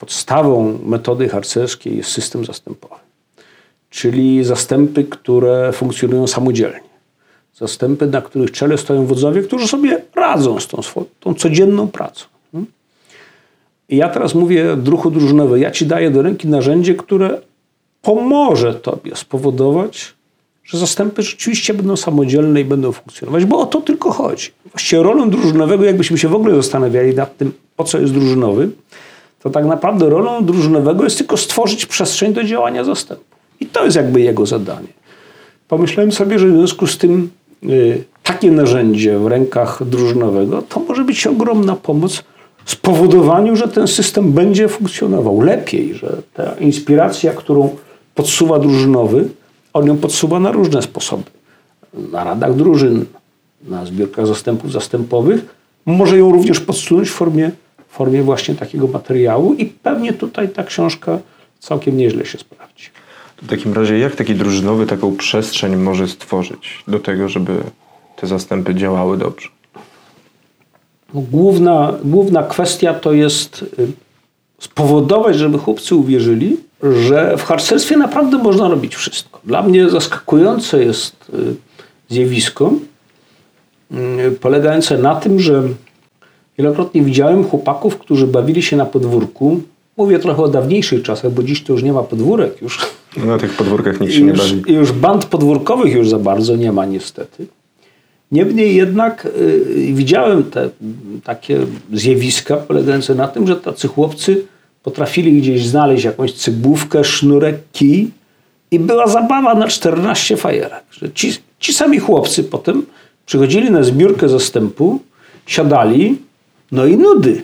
podstawą 0.00 0.78
metody 0.86 1.28
harcerskiej 1.28 1.96
jest 1.96 2.10
system 2.10 2.44
zastępowy, 2.44 2.94
czyli 3.90 4.44
zastępy, 4.44 5.04
które 5.04 5.72
funkcjonują 5.72 6.26
samodzielnie. 6.26 6.90
Zastępy, 7.54 8.06
na 8.06 8.22
których 8.22 8.50
czele 8.50 8.78
stoją 8.78 9.06
wodzowie, 9.06 9.42
którzy 9.42 9.68
sobie 9.68 10.02
radzą 10.14 10.60
z 10.60 10.66
tą, 10.66 10.80
tą 11.20 11.34
codzienną 11.34 11.88
pracą. 11.88 12.24
I 13.88 13.96
ja 13.96 14.08
teraz 14.08 14.34
mówię 14.34 14.76
druhu 14.76 15.10
drużynowy, 15.10 15.60
ja 15.60 15.70
ci 15.70 15.86
daję 15.86 16.10
do 16.10 16.22
ręki 16.22 16.48
narzędzie, 16.48 16.94
które 16.94 17.40
pomoże 18.02 18.74
tobie 18.74 19.16
spowodować, 19.16 20.14
że 20.64 20.78
zastępy 20.78 21.22
rzeczywiście 21.22 21.74
będą 21.74 21.96
samodzielne 21.96 22.60
i 22.60 22.64
będą 22.64 22.92
funkcjonować, 22.92 23.44
bo 23.44 23.58
o 23.58 23.66
to 23.66 23.80
tylko 23.80 24.10
chodzi. 24.10 24.50
Właściwie 24.72 25.02
rolą 25.02 25.30
drużynowego, 25.30 25.84
jakbyśmy 25.84 26.18
się 26.18 26.28
w 26.28 26.34
ogóle 26.34 26.54
zastanawiali 26.54 27.14
nad 27.14 27.36
tym, 27.36 27.52
po 27.76 27.84
co 27.84 27.98
jest 27.98 28.12
drużynowy, 28.12 28.70
to 29.42 29.50
tak 29.50 29.64
naprawdę 29.64 30.10
rolą 30.10 30.44
drużynowego 30.44 31.04
jest 31.04 31.18
tylko 31.18 31.36
stworzyć 31.36 31.86
przestrzeń 31.86 32.32
do 32.32 32.44
działania 32.44 32.84
zastępu. 32.84 33.24
I 33.60 33.66
to 33.66 33.84
jest 33.84 33.96
jakby 33.96 34.20
jego 34.20 34.46
zadanie. 34.46 34.88
Pomyślałem 35.68 36.12
sobie, 36.12 36.38
że 36.38 36.48
w 36.48 36.52
związku 36.52 36.86
z 36.86 36.98
tym 36.98 37.30
y, 37.64 38.04
takie 38.22 38.50
narzędzie 38.50 39.18
w 39.18 39.26
rękach 39.26 39.84
drużynowego 39.84 40.62
to 40.62 40.80
może 40.80 41.04
być 41.04 41.26
ogromna 41.26 41.76
pomoc 41.76 42.22
w 42.64 42.70
spowodowaniu, 42.70 43.56
że 43.56 43.68
ten 43.68 43.88
system 43.88 44.32
będzie 44.32 44.68
funkcjonował 44.68 45.40
lepiej, 45.40 45.94
że 45.94 46.22
ta 46.34 46.52
inspiracja, 46.52 47.32
którą 47.32 47.76
podsuwa 48.14 48.58
drużynowy, 48.58 49.28
on 49.72 49.86
ją 49.86 49.96
podsuwa 49.96 50.40
na 50.40 50.52
różne 50.52 50.82
sposoby. 50.82 51.22
Na 52.12 52.24
radach 52.24 52.54
drużyn, 52.54 53.04
na 53.68 53.86
zbiórkach 53.86 54.26
zastępów 54.26 54.72
zastępowych. 54.72 55.54
Może 55.86 56.18
ją 56.18 56.32
również 56.32 56.60
podsunąć 56.60 57.08
w 57.08 57.12
formie 57.12 57.50
w 57.90 57.92
formie 57.92 58.22
właśnie 58.22 58.54
takiego 58.54 58.86
materiału 58.86 59.54
i 59.54 59.66
pewnie 59.66 60.12
tutaj 60.12 60.48
ta 60.48 60.64
książka 60.64 61.18
całkiem 61.58 61.96
nieźle 61.96 62.26
się 62.26 62.38
sprawdzi. 62.38 62.84
W 63.42 63.48
takim 63.48 63.72
razie 63.72 63.98
jak 63.98 64.16
taki 64.16 64.34
drużynowy 64.34 64.86
taką 64.86 65.16
przestrzeń 65.16 65.76
może 65.76 66.08
stworzyć 66.08 66.84
do 66.88 66.98
tego, 66.98 67.28
żeby 67.28 67.52
te 68.16 68.26
zastępy 68.26 68.74
działały 68.74 69.18
dobrze? 69.18 69.48
No, 71.14 71.20
główna, 71.20 71.94
główna 72.04 72.42
kwestia 72.42 72.94
to 72.94 73.12
jest 73.12 73.62
y, 73.62 73.86
spowodować, 74.58 75.36
żeby 75.36 75.58
chłopcy 75.58 75.94
uwierzyli, 75.94 76.56
że 76.82 77.36
w 77.36 77.42
harcerstwie 77.42 77.96
naprawdę 77.96 78.38
można 78.38 78.68
robić 78.68 78.96
wszystko. 78.96 79.40
Dla 79.44 79.62
mnie 79.62 79.90
zaskakujące 79.90 80.84
jest 80.84 81.16
y, 81.34 81.54
zjawisko 82.08 82.72
y, 83.92 84.30
polegające 84.30 84.98
na 84.98 85.14
tym, 85.14 85.40
że 85.40 85.62
Wielokrotnie 86.60 87.02
widziałem 87.02 87.44
chłopaków, 87.44 87.98
którzy 87.98 88.26
bawili 88.26 88.62
się 88.62 88.76
na 88.76 88.86
podwórku. 88.86 89.60
Mówię 89.96 90.18
trochę 90.18 90.42
o 90.42 90.48
dawniejszych 90.48 91.02
czasach, 91.02 91.32
bo 91.32 91.42
dziś 91.42 91.62
to 91.62 91.72
już 91.72 91.82
nie 91.82 91.92
ma 91.92 92.02
podwórek 92.02 92.62
już. 92.62 92.78
Na 93.16 93.38
tych 93.38 93.56
podwórkach 93.56 94.00
nikt 94.00 94.12
się 94.12 94.20
już, 94.20 94.52
nie 94.52 94.58
bawi. 94.58 94.72
Już 94.72 94.92
band 94.92 95.24
podwórkowych 95.24 95.94
już 95.94 96.08
za 96.08 96.18
bardzo 96.18 96.56
nie 96.56 96.72
ma 96.72 96.86
niestety. 96.86 97.46
Niemniej 98.32 98.76
jednak 98.76 99.26
y, 99.26 99.92
widziałem 99.92 100.44
te 100.44 100.70
takie 101.24 101.58
zjawiska 101.92 102.56
polegające 102.56 103.14
na 103.14 103.28
tym, 103.28 103.46
że 103.46 103.56
tacy 103.56 103.88
chłopcy 103.88 104.44
potrafili 104.82 105.40
gdzieś 105.40 105.66
znaleźć 105.66 106.04
jakąś 106.04 106.32
cygłówkę, 106.32 107.04
sznurek, 107.04 107.56
kij 107.72 108.10
i 108.70 108.78
była 108.78 109.06
zabawa 109.06 109.54
na 109.54 109.68
14 109.68 110.36
fajerek. 110.36 110.84
Że 110.92 111.12
ci, 111.12 111.32
ci 111.58 111.72
sami 111.72 111.98
chłopcy 111.98 112.44
potem 112.44 112.82
przychodzili 113.26 113.70
na 113.70 113.82
zbiórkę 113.82 114.28
zastępu, 114.28 115.00
siadali, 115.46 116.29
no 116.72 116.86
i 116.86 116.96
nudy. 116.96 117.42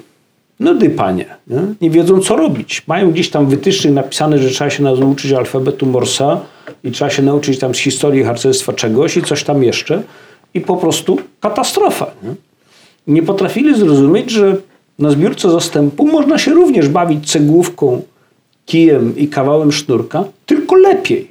Nudy, 0.60 0.90
panie. 0.90 1.26
Nie? 1.46 1.60
nie 1.80 1.90
wiedzą, 1.90 2.20
co 2.20 2.36
robić. 2.36 2.82
Mają 2.86 3.10
gdzieś 3.10 3.30
tam 3.30 3.46
wytycznych 3.46 3.94
napisane, 3.94 4.38
że 4.38 4.48
trzeba 4.48 4.70
się 4.70 4.82
nauczyć 4.82 5.32
alfabetu 5.32 5.86
Morsa 5.86 6.40
i 6.84 6.90
trzeba 6.90 7.10
się 7.10 7.22
nauczyć 7.22 7.58
tam 7.58 7.74
z 7.74 7.78
historii 7.78 8.24
harcerstwa 8.24 8.72
czegoś 8.72 9.16
i 9.16 9.22
coś 9.22 9.44
tam 9.44 9.62
jeszcze. 9.62 10.02
I 10.54 10.60
po 10.60 10.76
prostu 10.76 11.18
katastrofa. 11.40 12.10
Nie, 12.22 12.34
nie 13.06 13.22
potrafili 13.22 13.78
zrozumieć, 13.78 14.30
że 14.30 14.56
na 14.98 15.10
zbiórce 15.10 15.50
zastępu 15.50 16.06
można 16.06 16.38
się 16.38 16.50
również 16.50 16.88
bawić 16.88 17.30
cegłówką, 17.30 18.02
kijem 18.66 19.16
i 19.16 19.28
kawałem 19.28 19.72
sznurka, 19.72 20.24
tylko 20.46 20.76
lepiej. 20.76 21.30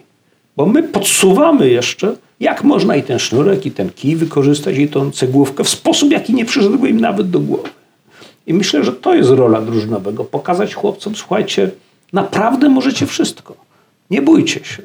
Bo 0.58 0.65
my 0.65 0.84
podsuwamy 0.84 1.69
jeszcze, 1.69 2.15
jak 2.39 2.63
można 2.63 2.95
i 2.95 3.03
ten 3.03 3.19
sznurek, 3.19 3.65
i 3.65 3.71
ten 3.71 3.89
kij 3.89 4.15
wykorzystać, 4.15 4.77
i 4.77 4.88
tą 4.88 5.12
cegłówkę 5.12 5.63
w 5.63 5.69
sposób, 5.69 6.12
jaki 6.12 6.34
nie 6.34 6.45
przyszedłby 6.45 6.89
im 6.89 6.99
nawet 6.99 7.29
do 7.29 7.39
głowy. 7.39 7.69
I 8.47 8.53
myślę, 8.53 8.84
że 8.84 8.93
to 8.93 9.15
jest 9.15 9.29
rola 9.29 9.62
drużynowego. 9.62 10.23
Pokazać 10.23 10.75
chłopcom, 10.75 11.15
słuchajcie, 11.15 11.71
naprawdę 12.13 12.69
możecie 12.69 13.05
wszystko. 13.05 13.55
Nie 14.12 14.21
bójcie 14.21 14.63
się. 14.63 14.84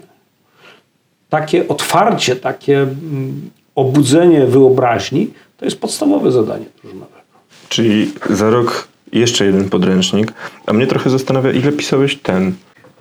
Takie 1.28 1.68
otwarcie, 1.68 2.36
takie 2.36 2.78
mm, 2.82 3.50
obudzenie 3.74 4.46
wyobraźni 4.46 5.30
to 5.56 5.64
jest 5.64 5.80
podstawowe 5.80 6.32
zadanie 6.32 6.66
drużynowego. 6.82 7.20
Czyli 7.68 8.12
za 8.30 8.50
rok 8.50 8.88
jeszcze 9.12 9.44
jeden 9.44 9.70
podręcznik. 9.70 10.32
A 10.66 10.72
mnie 10.72 10.86
trochę 10.86 11.10
zastanawia, 11.10 11.52
ile 11.52 11.72
pisałeś 11.72 12.16
ten? 12.16 12.54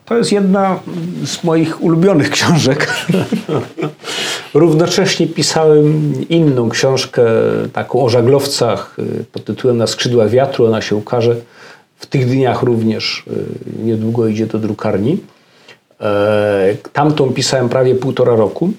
To 0.09 0.17
jest 0.17 0.31
jedna 0.31 0.79
z 1.25 1.43
moich 1.43 1.83
ulubionych 1.83 2.29
książek. 2.29 2.93
Równocześnie 4.53 5.27
pisałem 5.27 6.13
inną 6.29 6.69
książkę, 6.69 7.23
taką 7.73 8.03
o 8.03 8.09
żaglowcach 8.09 8.95
y, 8.99 9.25
pod 9.31 9.45
tytułem 9.45 9.77
Na 9.77 9.87
skrzydłach 9.87 10.29
wiatru. 10.29 10.65
Ona 10.65 10.81
się 10.81 10.95
ukaże 10.95 11.35
w 11.95 12.05
tych 12.05 12.29
dniach 12.29 12.63
również. 12.63 13.23
Y, 13.27 13.83
niedługo 13.83 14.27
idzie 14.27 14.45
do 14.45 14.59
drukarni. 14.59 15.17
E, 16.01 16.75
tamtą 16.93 17.33
pisałem 17.33 17.69
prawie 17.69 17.95
półtora 17.95 18.35
roku. 18.35 18.71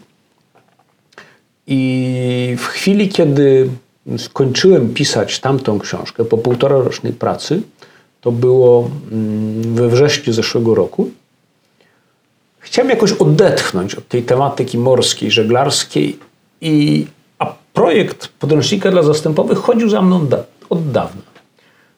I 1.66 2.56
w 2.58 2.66
chwili, 2.66 3.08
kiedy 3.08 3.68
skończyłem 4.18 4.94
pisać 4.94 5.40
tamtą 5.40 5.78
książkę 5.78 6.24
po 6.24 6.38
półtora 6.38 6.76
rocznej 6.76 7.12
pracy, 7.12 7.62
to 8.20 8.32
było 8.32 8.90
mm, 9.12 9.74
we 9.74 9.88
wrześniu 9.88 10.32
zeszłego 10.32 10.74
roku, 10.74 11.10
chciałem 12.60 12.90
jakoś 12.90 13.12
odetchnąć 13.12 13.94
od 13.94 14.08
tej 14.08 14.22
tematyki 14.22 14.78
morskiej, 14.78 15.30
żeglarskiej 15.30 16.18
i 16.60 17.06
a 17.38 17.54
projekt 17.72 18.28
podręcznika 18.28 18.90
dla 18.90 19.02
zastępowych 19.02 19.58
chodził 19.58 19.88
za 19.88 20.02
mną 20.02 20.26
da, 20.26 20.38
od 20.70 20.90
dawna. 20.90 21.22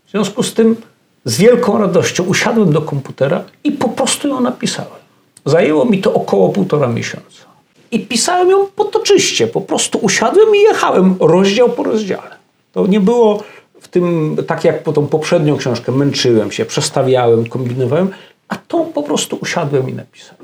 W 0.06 0.10
związku 0.10 0.42
z 0.42 0.54
tym 0.54 0.76
z 1.24 1.38
wielką 1.38 1.78
radością 1.78 2.24
usiadłem 2.24 2.72
do 2.72 2.82
komputera 2.82 3.44
i 3.64 3.72
po 3.72 3.88
prostu 3.88 4.28
ją 4.28 4.40
napisałem. 4.40 5.02
Zajęło 5.44 5.84
mi 5.84 5.98
to 5.98 6.14
około 6.14 6.48
półtora 6.48 6.88
miesiąca. 6.88 7.44
I 7.90 8.00
pisałem 8.00 8.50
ją 8.50 8.66
potoczyście, 8.66 9.46
po 9.46 9.60
prostu 9.60 9.98
usiadłem 9.98 10.54
i 10.54 10.58
jechałem 10.58 11.16
rozdział 11.20 11.68
po 11.68 11.82
rozdziale. 11.82 12.36
To 12.72 12.86
nie 12.86 13.00
było 13.00 13.42
w 13.80 13.88
tym, 13.88 14.36
tak 14.46 14.64
jak 14.64 14.82
po 14.82 14.92
tą 14.92 15.06
poprzednią 15.06 15.56
książkę, 15.56 15.92
męczyłem 15.92 16.52
się, 16.52 16.64
przestawiałem, 16.64 17.48
kombinowałem, 17.48 18.10
a 18.48 18.56
to 18.56 18.84
po 18.84 19.02
prostu 19.02 19.38
usiadłem 19.40 19.88
i 19.88 19.92
napisałem. 19.92 20.41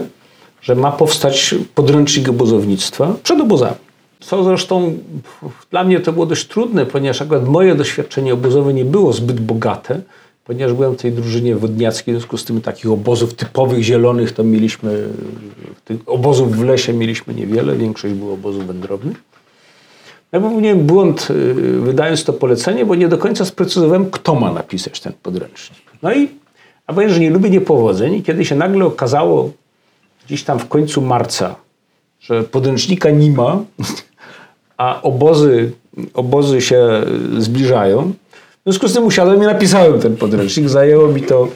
że 0.61 0.75
ma 0.75 0.91
powstać 0.91 1.55
podręcznik 1.75 2.29
obozownictwa 2.29 3.13
przed 3.23 3.41
obozami. 3.41 3.75
Co 4.19 4.43
zresztą 4.43 4.97
dla 5.71 5.83
mnie 5.83 5.99
to 5.99 6.13
było 6.13 6.25
dość 6.25 6.47
trudne, 6.47 6.85
ponieważ 6.85 7.21
akurat 7.21 7.47
moje 7.47 7.75
doświadczenie 7.75 8.33
obozowe 8.33 8.73
nie 8.73 8.85
było 8.85 9.13
zbyt 9.13 9.39
bogate 9.39 10.01
ponieważ 10.45 10.73
byłem 10.73 10.93
w 10.93 11.01
tej 11.01 11.11
drużynie 11.11 11.55
wodniackiej, 11.55 12.13
w 12.13 12.17
związku 12.17 12.37
z 12.37 12.45
tym 12.45 12.61
takich 12.61 12.91
obozów 12.91 13.33
typowych 13.33 13.83
zielonych 13.83 14.31
to 14.31 14.43
mieliśmy, 14.43 15.07
tych 15.85 15.97
obozów 16.05 16.57
w 16.57 16.63
lesie 16.63 16.93
mieliśmy 16.93 17.33
niewiele, 17.33 17.75
większość 17.75 18.13
było 18.13 18.33
obozów 18.33 18.67
wędrownych. 18.67 19.23
Ja 20.31 20.39
popełniłem 20.39 20.79
błąd 20.79 21.27
y, 21.31 21.53
wydając 21.79 22.23
to 22.23 22.33
polecenie, 22.33 22.85
bo 22.85 22.95
nie 22.95 23.07
do 23.07 23.17
końca 23.17 23.45
sprecyzowałem, 23.45 24.11
kto 24.11 24.35
ma 24.35 24.53
napisać 24.53 24.99
ten 24.99 25.13
podręcznik. 25.23 25.81
No 26.01 26.13
i, 26.13 26.29
a 26.87 26.93
powiem, 26.93 27.09
że 27.09 27.19
nie 27.19 27.29
lubię 27.29 27.49
niepowodzeń 27.49 28.13
i 28.13 28.23
kiedy 28.23 28.45
się 28.45 28.55
nagle 28.55 28.85
okazało 28.85 29.51
gdzieś 30.25 30.43
tam 30.43 30.59
w 30.59 30.67
końcu 30.67 31.01
marca, 31.01 31.55
że 32.19 32.43
podręcznika 32.43 33.09
nie 33.09 33.31
ma, 33.31 33.63
a 34.77 35.01
obozy, 35.01 35.71
obozy 36.13 36.61
się 36.61 37.03
zbliżają, 37.37 38.13
w 38.65 38.67
związku 38.67 38.87
z 38.87 38.93
tym 38.93 39.03
usiadłem 39.03 39.43
i 39.43 39.45
napisałem 39.45 39.99
ten 39.99 40.17
podręcznik. 40.17 40.69
Zajęło 40.69 41.07
mi 41.07 41.21
to, 41.21 41.47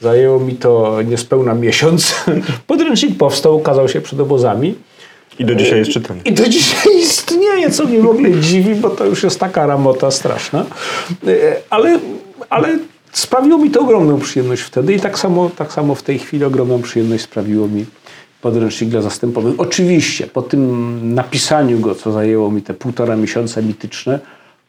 zajęło 0.00 0.40
mi 0.40 0.54
to 0.54 0.98
niespełna 1.02 1.54
miesiąc. 1.54 2.14
Podręcznik 2.66 3.18
powstał, 3.18 3.56
ukazał 3.56 3.88
się 3.88 4.00
przed 4.00 4.20
obozami. 4.20 4.74
I 5.38 5.44
do 5.44 5.54
dzisiaj 5.54 5.78
jest 5.78 5.90
czytany. 5.90 6.20
I 6.24 6.32
do 6.32 6.48
dzisiaj 6.48 6.98
istnieje, 6.98 7.70
co 7.70 7.84
mnie 7.84 8.00
w 8.00 8.06
ogóle 8.06 8.40
dziwi, 8.40 8.74
bo 8.74 8.90
to 8.90 9.04
już 9.04 9.22
jest 9.22 9.40
taka 9.40 9.66
ramota 9.66 10.10
straszna. 10.10 10.66
E, 11.26 11.56
Ale, 11.70 11.98
ale 12.50 12.78
sprawiło 13.12 13.58
mi 13.58 13.70
to 13.70 13.80
ogromną 13.80 14.20
przyjemność 14.20 14.62
wtedy 14.62 14.94
i 14.94 15.00
tak 15.00 15.18
samo, 15.18 15.50
tak 15.56 15.72
samo 15.72 15.94
w 15.94 16.02
tej 16.02 16.18
chwili 16.18 16.44
ogromną 16.44 16.82
przyjemność 16.82 17.24
sprawiło 17.24 17.68
mi 17.68 17.86
podręcznik 18.40 18.90
dla 18.90 19.02
zastępowych. 19.02 19.54
Oczywiście 19.58 20.26
po 20.26 20.42
tym 20.42 21.14
napisaniu 21.14 21.78
go, 21.78 21.94
co 21.94 22.12
zajęło 22.12 22.50
mi 22.50 22.62
te 22.62 22.74
półtora 22.74 23.16
miesiąca 23.16 23.62
mityczne, 23.62 24.18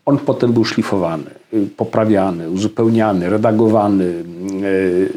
on 0.07 0.17
potem 0.17 0.53
był 0.53 0.65
szlifowany, 0.65 1.29
y, 1.53 1.67
poprawiany, 1.77 2.49
uzupełniany, 2.49 3.29
redagowany, 3.29 4.03
y, 4.63 5.09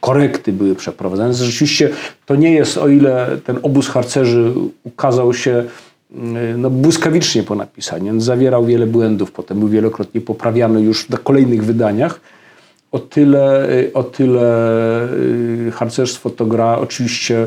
korekty 0.00 0.52
były 0.52 0.74
przeprowadzane. 0.74 1.34
Rzeczywiście 1.34 1.90
to 2.26 2.36
nie 2.36 2.52
jest, 2.52 2.78
o 2.78 2.88
ile 2.88 3.38
ten 3.44 3.58
obóz 3.62 3.88
harcerzy 3.88 4.52
ukazał 4.84 5.34
się 5.34 5.64
y, 6.10 6.14
no, 6.58 6.70
błyskawicznie 6.70 7.42
po 7.42 7.54
napisaniu. 7.54 8.12
On 8.12 8.20
zawierał 8.20 8.64
wiele 8.66 8.86
błędów, 8.86 9.32
potem 9.32 9.58
był 9.58 9.68
wielokrotnie 9.68 10.20
poprawiany 10.20 10.80
już 10.80 11.04
w 11.04 11.22
kolejnych 11.22 11.64
wydaniach. 11.64 12.20
O 12.92 12.98
tyle, 12.98 13.68
o 13.94 14.02
tyle 14.02 14.48
harcerstwo 15.72 16.30
to 16.30 16.46
gra 16.46 16.78
oczywiście 16.78 17.46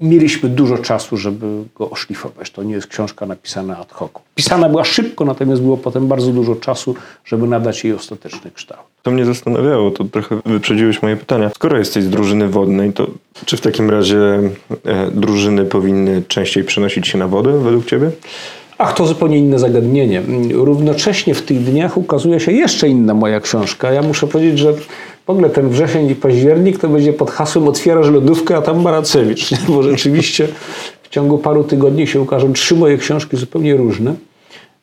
mieliśmy 0.00 0.48
dużo 0.48 0.78
czasu, 0.78 1.16
żeby 1.16 1.46
go 1.74 1.90
oszlifować. 1.90 2.50
To 2.50 2.62
nie 2.62 2.74
jest 2.74 2.86
książka 2.86 3.26
napisana 3.26 3.78
ad 3.78 3.92
hoc. 3.92 4.10
Pisana 4.34 4.68
była 4.68 4.84
szybko, 4.84 5.24
natomiast 5.24 5.62
było 5.62 5.76
potem 5.76 6.08
bardzo 6.08 6.32
dużo 6.32 6.56
czasu, 6.56 6.94
żeby 7.24 7.46
nadać 7.46 7.84
jej 7.84 7.92
ostateczny 7.92 8.50
kształt. 8.50 8.86
To 9.02 9.10
mnie 9.10 9.24
zastanawiało, 9.24 9.90
to 9.90 10.04
trochę 10.04 10.40
wyprzedziłeś 10.46 11.02
moje 11.02 11.16
pytania. 11.16 11.50
Skoro 11.54 11.78
jesteś 11.78 12.04
z 12.04 12.10
drużyny 12.10 12.48
wodnej, 12.48 12.92
to 12.92 13.06
czy 13.44 13.56
w 13.56 13.60
takim 13.60 13.90
razie 13.90 14.40
e, 14.84 15.10
drużyny 15.10 15.64
powinny 15.64 16.22
częściej 16.28 16.64
przenosić 16.64 17.08
się 17.08 17.18
na 17.18 17.28
wodę 17.28 17.58
według 17.58 17.86
Ciebie? 17.86 18.10
Ach, 18.78 18.94
to 18.94 19.06
zupełnie 19.06 19.38
inne 19.38 19.58
zagadnienie. 19.58 20.22
Równocześnie 20.52 21.34
w 21.34 21.42
tych 21.42 21.64
dniach 21.64 21.96
ukazuje 21.96 22.40
się 22.40 22.52
jeszcze 22.52 22.88
inna 22.88 23.14
moja 23.14 23.40
książka. 23.40 23.92
Ja 23.92 24.02
muszę 24.02 24.26
powiedzieć, 24.26 24.58
że 24.58 24.72
w 25.26 25.30
ogóle 25.30 25.50
ten 25.50 25.68
wrzesień 25.68 26.10
i 26.10 26.14
październik 26.14 26.78
to 26.78 26.88
będzie 26.88 27.12
pod 27.12 27.30
hasłem 27.30 27.68
otwierasz 27.68 28.10
lodówkę, 28.10 28.56
a 28.56 28.62
tam 28.62 28.82
Maracewicz. 28.82 29.50
Bo 29.68 29.82
rzeczywiście 29.82 30.48
w 31.02 31.08
ciągu 31.08 31.38
paru 31.38 31.64
tygodni 31.64 32.06
się 32.06 32.20
ukażą 32.20 32.52
trzy 32.52 32.74
moje 32.74 32.98
książki 32.98 33.36
zupełnie 33.36 33.76
różne. 33.76 34.14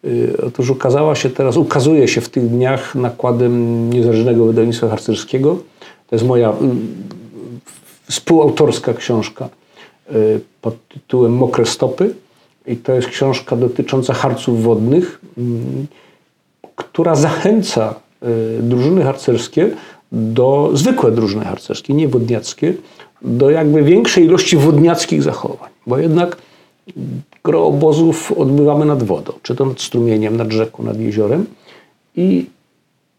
Y, 0.06 0.38
otóż 0.47 0.69
ukazała 0.69 1.15
się 1.15 1.29
teraz, 1.29 1.58
ukazuje 1.58 2.08
się 2.08 2.21
w 2.21 2.29
tych 2.29 2.49
dniach 2.49 2.95
nakładem 2.95 3.89
Niezależnego 3.89 4.45
Wydawnictwa 4.45 4.89
Harcerskiego. 4.89 5.58
To 6.10 6.15
jest 6.15 6.25
moja 6.25 6.49
y, 6.49 6.53
współautorska 8.12 8.93
książka 8.93 9.49
y, 10.12 10.39
pod 10.62 10.88
tytułem 10.88 11.34
Mokre 11.34 11.65
Stopy. 11.65 12.13
I 12.67 12.78
to 12.78 12.93
jest 12.93 13.08
książka 13.08 13.56
dotycząca 13.56 14.13
harców 14.13 14.63
wodnych, 14.63 15.21
mm, 15.38 15.88
która 16.76 17.15
zachęca 17.15 17.95
drużyny 18.60 19.04
harcerskie 19.04 19.69
do 20.12 20.69
zwykłe 20.73 21.12
drużyny 21.12 21.45
harcerskie, 21.45 21.93
nie 21.93 22.08
wodniackie, 22.08 22.73
do 23.21 23.49
jakby 23.49 23.84
większej 23.84 24.26
ilości 24.26 24.58
wodniackich 24.58 25.23
zachowań. 25.23 25.69
Bo 25.88 25.97
jednak 25.97 26.38
gro 27.43 27.65
obozów 27.65 28.32
odbywamy 28.32 28.86
nad 28.86 29.04
wodą, 29.04 29.34
czy 29.43 29.56
to 29.56 29.65
nad 29.65 29.82
strumieniem, 29.82 30.38
nad 30.38 30.52
rzeką, 30.52 30.84
nad 30.84 30.99
jeziorem 30.99 31.45
i 32.15 32.45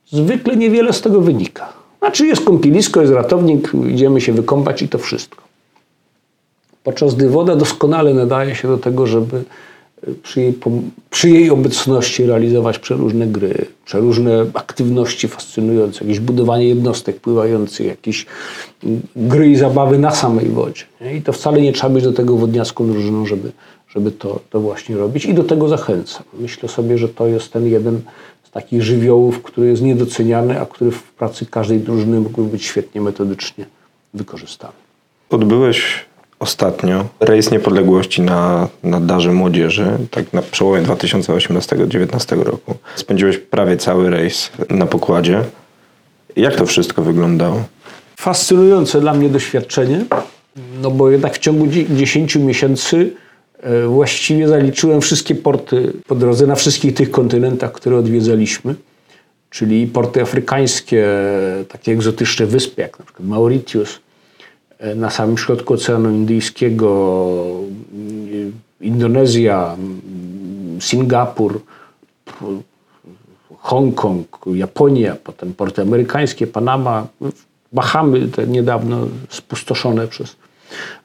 zwykle 0.07 0.57
niewiele 0.57 0.93
z 0.93 1.01
tego 1.01 1.21
wynika. 1.21 1.73
Znaczy 1.99 2.27
jest 2.27 2.45
kąpielisko, 2.45 3.01
jest 3.01 3.13
ratownik, 3.13 3.73
idziemy 3.89 4.21
się 4.21 4.33
wykąpać 4.33 4.83
i 4.83 4.89
to 4.89 4.99
wszystko. 4.99 5.44
Podczas 6.85 7.15
gdy 7.15 7.29
woda 7.29 7.57
doskonale 7.57 8.15
nadaje 8.15 8.55
się 8.55 8.69
do 8.69 8.79
tego, 8.79 9.07
żeby 9.07 9.45
przy 10.23 10.41
jej, 10.41 10.59
przy 11.11 11.31
jej 11.31 11.51
obecności 11.51 12.27
realizować 12.27 12.79
przeróżne 12.79 13.27
gry, 13.27 13.67
przeróżne 13.85 14.47
aktywności 14.55 15.29
fascynujące, 15.29 16.05
jakieś 16.05 16.21
budowanie 16.21 16.69
jednostek 16.69 17.21
pływających, 17.21 17.87
jakieś 17.87 18.27
gry 19.17 19.51
i 19.51 19.57
zabawy 19.57 19.99
na 19.99 20.11
samej 20.11 20.49
wodzie. 20.49 20.83
Nie? 21.01 21.17
I 21.17 21.23
to 21.23 21.33
wcale 21.33 21.61
nie 21.61 21.73
trzeba 21.73 21.95
być 21.95 22.05
do 22.05 22.13
tego 22.13 22.37
wodniacką 22.37 22.87
drużyną, 22.87 23.27
żeby, 23.27 23.53
żeby 23.89 24.11
to, 24.11 24.41
to 24.51 24.61
właśnie 24.61 24.97
robić. 24.97 25.25
I 25.25 25.35
do 25.35 25.45
tego 25.45 25.69
zachęcam. 25.69 26.23
Myślę 26.39 26.69
sobie, 26.69 26.99
że 26.99 27.09
to 27.09 27.27
jest 27.27 27.53
ten 27.53 27.67
jeden 27.67 28.01
z 28.45 28.51
takich 28.51 28.83
żywiołów, 28.83 29.43
który 29.43 29.67
jest 29.67 29.83
niedoceniany, 29.83 30.61
a 30.61 30.67
który 30.67 30.91
w 30.91 31.03
pracy 31.03 31.47
każdej 31.47 31.81
drużyny 31.81 32.21
mógłby 32.21 32.49
być 32.49 32.65
świetnie 32.65 33.01
metodycznie 33.01 33.67
wykorzystany. 34.15 34.73
Odbyłeś 35.31 36.05
ostatnio 36.39 37.07
rejs 37.21 37.51
niepodległości 37.51 38.23
na, 38.23 38.69
na 38.83 39.01
Darze 39.01 39.33
Młodzieży, 39.33 39.87
tak 40.11 40.33
na 40.33 40.43
przełomie 40.43 40.83
2018-2019 40.83 42.43
roku. 42.43 42.75
Spędziłeś 42.97 43.39
prawie 43.39 43.77
cały 43.77 44.11
rejs 44.11 44.51
na 44.71 44.87
pokładzie. 44.87 45.41
Jak 46.37 46.57
to 46.57 46.67
wszystko 46.67 47.03
wyglądało? 47.03 47.65
Fascynujące 48.17 49.01
dla 49.01 49.15
mnie 49.15 49.29
doświadczenie, 49.29 50.05
no 50.83 50.91
bo 50.91 51.11
jednak 51.11 51.35
w 51.35 51.39
ciągu 51.39 51.67
10 51.91 52.37
miesięcy 52.37 53.13
e, 53.61 53.87
właściwie 53.87 54.49
zaliczyłem 54.49 55.01
wszystkie 55.01 55.35
porty 55.35 55.93
po 56.07 56.15
drodze 56.15 56.47
na 56.47 56.55
wszystkich 56.55 56.95
tych 56.95 57.11
kontynentach, 57.11 57.73
które 57.73 57.97
odwiedzaliśmy, 57.97 58.75
czyli 59.51 59.87
porty 59.87 60.23
afrykańskie, 60.23 61.07
takie 61.69 61.93
egzotyczne 61.93 62.47
wyspy 62.47 62.83
jak 62.83 62.99
na 62.99 63.05
przykład 63.05 63.29
Mauritius, 63.29 63.99
E, 63.99 64.14
na 64.97 65.11
samym 65.11 65.39
środku 65.39 65.75
Oceanu 65.75 66.11
Indyjskiego, 66.11 67.37
Indonezja, 68.81 69.77
Singapur, 70.81 71.61
Hongkong, 73.59 74.39
Japonia, 74.47 75.17
potem 75.25 75.55
porty 75.55 75.83
amerykańskie, 75.83 76.47
Panama, 76.47 77.07
Bahamy 77.75 78.29
te 78.29 78.47
niedawno 78.47 79.07
spustoszone 79.29 80.09
przez. 80.09 80.37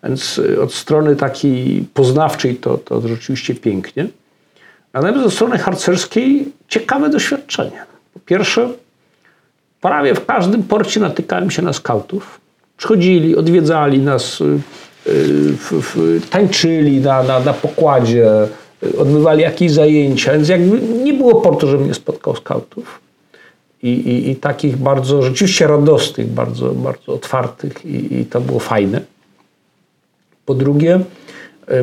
Więc 0.03 0.41
e, 0.53 0.61
od 0.61 0.73
strony 0.73 1.15
takiej 1.15 1.87
poznawczej 1.93 2.55
to, 2.55 2.77
to 2.77 3.07
rzeczywiście 3.07 3.55
pięknie. 3.55 4.07
Natomiast 4.93 5.25
od 5.25 5.33
strony 5.33 5.57
harcerskiej 5.57 6.51
ciekawe 6.67 7.09
doświadczenie. 7.09 7.85
Po 8.13 8.19
pierwsze, 8.19 8.69
prawie 9.81 10.15
w 10.15 10.25
każdym 10.25 10.63
porcie 10.63 10.99
natykałem 10.99 11.51
się 11.51 11.61
na 11.61 11.73
skautów 11.73 12.38
przychodzili, 12.79 13.35
odwiedzali 13.35 13.99
nas, 13.99 14.41
y, 14.41 14.59
y, 15.07 16.21
tańczyli 16.29 17.01
na, 17.01 17.23
na, 17.23 17.39
na 17.39 17.53
pokładzie, 17.53 18.47
y, 18.83 18.97
odbywali 18.97 19.41
jakieś 19.41 19.71
zajęcia, 19.71 20.33
więc 20.33 20.49
jakby 20.49 20.81
nie 20.81 21.13
było 21.13 21.41
portu, 21.41 21.67
żebym 21.67 21.87
nie 21.87 21.93
spotkał 21.93 22.35
skautów. 22.35 22.99
I, 23.83 23.89
i, 23.89 24.29
i 24.29 24.35
takich 24.35 24.77
bardzo 24.77 25.21
rzeczywiście 25.21 25.67
radosnych, 25.67 26.27
bardzo, 26.27 26.73
bardzo 26.73 27.13
otwartych 27.13 27.85
i, 27.85 28.19
i 28.19 28.25
to 28.25 28.41
było 28.41 28.59
fajne. 28.59 29.01
Po 30.45 30.53
drugie, 30.53 30.99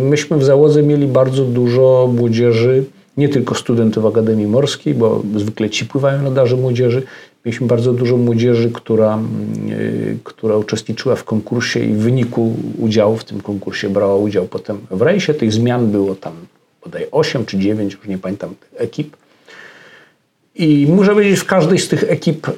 myśmy 0.01 0.39
w 0.39 0.45
załodze 0.45 0.83
mieli 0.83 1.07
bardzo 1.07 1.45
dużo 1.45 2.11
młodzieży, 2.17 2.85
nie 3.17 3.29
tylko 3.29 3.55
studentów 3.55 4.07
Akademii 4.07 4.47
Morskiej, 4.47 4.95
bo 4.95 5.23
zwykle 5.37 5.71
ci 5.71 5.87
pływają 5.87 6.23
na 6.23 6.31
darze 6.31 6.57
młodzieży, 6.57 7.03
Mieliśmy 7.47 7.67
bardzo 7.67 7.93
dużo 7.93 8.17
młodzieży, 8.17 8.71
która, 8.71 9.15
mm, 9.15 9.29
y, 9.71 10.19
która 10.25 10.57
uczestniczyła 10.57 11.17
w 11.17 11.25
konkursie 11.25 11.81
i 11.81 11.93
w 11.93 11.99
wyniku 11.99 12.57
udziału 12.79 13.17
w 13.17 13.25
tym 13.25 13.41
konkursie 13.41 13.89
brała 13.91 14.17
udział 14.17 14.47
potem 14.47 14.79
w 14.91 15.03
rejsie. 15.03 15.35
Tych 15.35 15.53
zmian 15.53 15.91
było 15.91 16.15
tam 16.15 16.33
bodaj 16.85 17.07
8 17.11 17.45
czy 17.45 17.59
9, 17.59 17.95
już 17.95 18.07
nie 18.07 18.19
pamiętam, 18.19 18.55
ekip. 18.77 19.17
I 20.55 20.87
muszę 20.91 21.11
powiedzieć, 21.11 21.39
w 21.39 21.45
każdej 21.45 21.79
z 21.79 21.89
tych 21.89 22.11
ekip 22.11 22.49
y, 22.49 22.53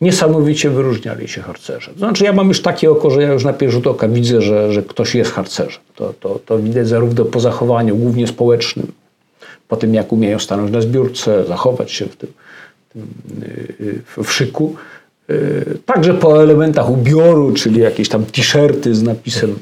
niesamowicie 0.00 0.70
wyróżniali 0.70 1.28
się 1.28 1.40
harcerze. 1.40 1.90
Znaczy, 1.96 2.24
ja 2.24 2.32
mam 2.32 2.48
już 2.48 2.62
takie 2.62 2.90
oko, 2.90 3.10
że 3.10 3.22
ja 3.22 3.32
już 3.32 3.44
na 3.44 3.52
pierwszy 3.52 3.90
oka 3.90 4.08
widzę, 4.08 4.40
że, 4.40 4.72
że 4.72 4.82
ktoś 4.82 5.14
jest 5.14 5.30
harcerzem. 5.30 5.82
To, 5.94 6.14
to, 6.20 6.40
to 6.46 6.58
widać 6.58 6.88
zarówno 6.88 7.24
po 7.24 7.40
zachowaniu, 7.40 7.96
głównie 7.96 8.26
społecznym, 8.26 8.92
po 9.68 9.76
tym, 9.76 9.94
jak 9.94 10.12
umieją 10.12 10.38
stanąć 10.38 10.72
na 10.72 10.80
zbiórce, 10.80 11.44
zachować 11.44 11.92
się 11.92 12.06
w 12.06 12.16
tym 12.16 12.32
w 14.22 14.32
szyku. 14.32 14.76
Także 15.86 16.14
po 16.14 16.42
elementach 16.42 16.90
ubioru, 16.90 17.52
czyli 17.52 17.80
jakieś 17.80 18.08
tam 18.08 18.24
t-shirty 18.24 18.94
z 18.94 19.02
napisem 19.02 19.58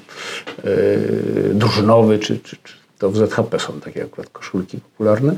drużynowy, 1.55 2.19
czy, 2.19 2.39
czy, 2.39 2.57
czy 2.65 2.75
To 2.99 3.11
w 3.11 3.17
ZHP 3.17 3.59
są 3.59 3.81
takie 3.81 4.05
akurat 4.05 4.29
koszulki 4.29 4.79
popularne. 4.79 5.37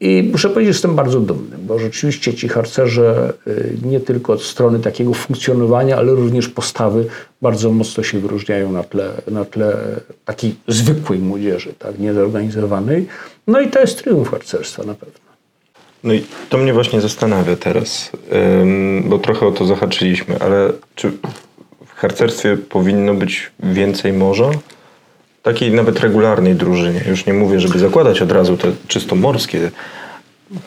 I 0.00 0.28
muszę 0.32 0.48
powiedzieć, 0.48 0.74
że 0.74 0.76
jestem 0.76 0.94
bardzo 0.94 1.20
dumny, 1.20 1.56
bo 1.58 1.78
rzeczywiście 1.78 2.34
ci 2.34 2.48
harcerze 2.48 3.32
y, 3.46 3.76
nie 3.82 4.00
tylko 4.00 4.32
od 4.32 4.42
strony 4.42 4.78
takiego 4.78 5.14
funkcjonowania, 5.14 5.96
ale 5.96 6.12
również 6.12 6.48
postawy 6.48 7.06
bardzo 7.42 7.72
mocno 7.72 8.02
się 8.02 8.18
wyróżniają 8.18 8.72
na 8.72 8.82
tle, 8.82 9.10
na 9.30 9.44
tle 9.44 9.76
takiej 10.24 10.54
zwykłej 10.68 11.18
młodzieży, 11.18 11.72
tak, 11.78 11.98
niezorganizowanej. 11.98 13.06
No 13.46 13.60
i 13.60 13.68
to 13.68 13.80
jest 13.80 14.02
triumf 14.02 14.30
harcerstwa 14.30 14.84
na 14.84 14.94
pewno. 14.94 15.28
No 16.04 16.14
i 16.14 16.24
to 16.48 16.58
mnie 16.58 16.72
właśnie 16.72 17.00
zastanawia 17.00 17.56
teraz, 17.56 18.10
bo 19.04 19.18
trochę 19.18 19.46
o 19.46 19.52
to 19.52 19.66
zahaczyliśmy, 19.66 20.38
ale 20.40 20.72
czy 20.94 21.10
w 21.86 21.94
harcerstwie 21.94 22.56
powinno 22.56 23.14
być 23.14 23.50
więcej 23.60 24.12
morza? 24.12 24.50
Takiej 25.48 25.72
nawet 25.72 26.00
regularnej 26.00 26.54
drużynie. 26.54 27.04
Już 27.08 27.26
nie 27.26 27.32
mówię, 27.32 27.60
żeby 27.60 27.78
zakładać 27.78 28.22
od 28.22 28.32
razu 28.32 28.56
te 28.56 28.72
czysto 28.88 29.16
morskie, 29.16 29.70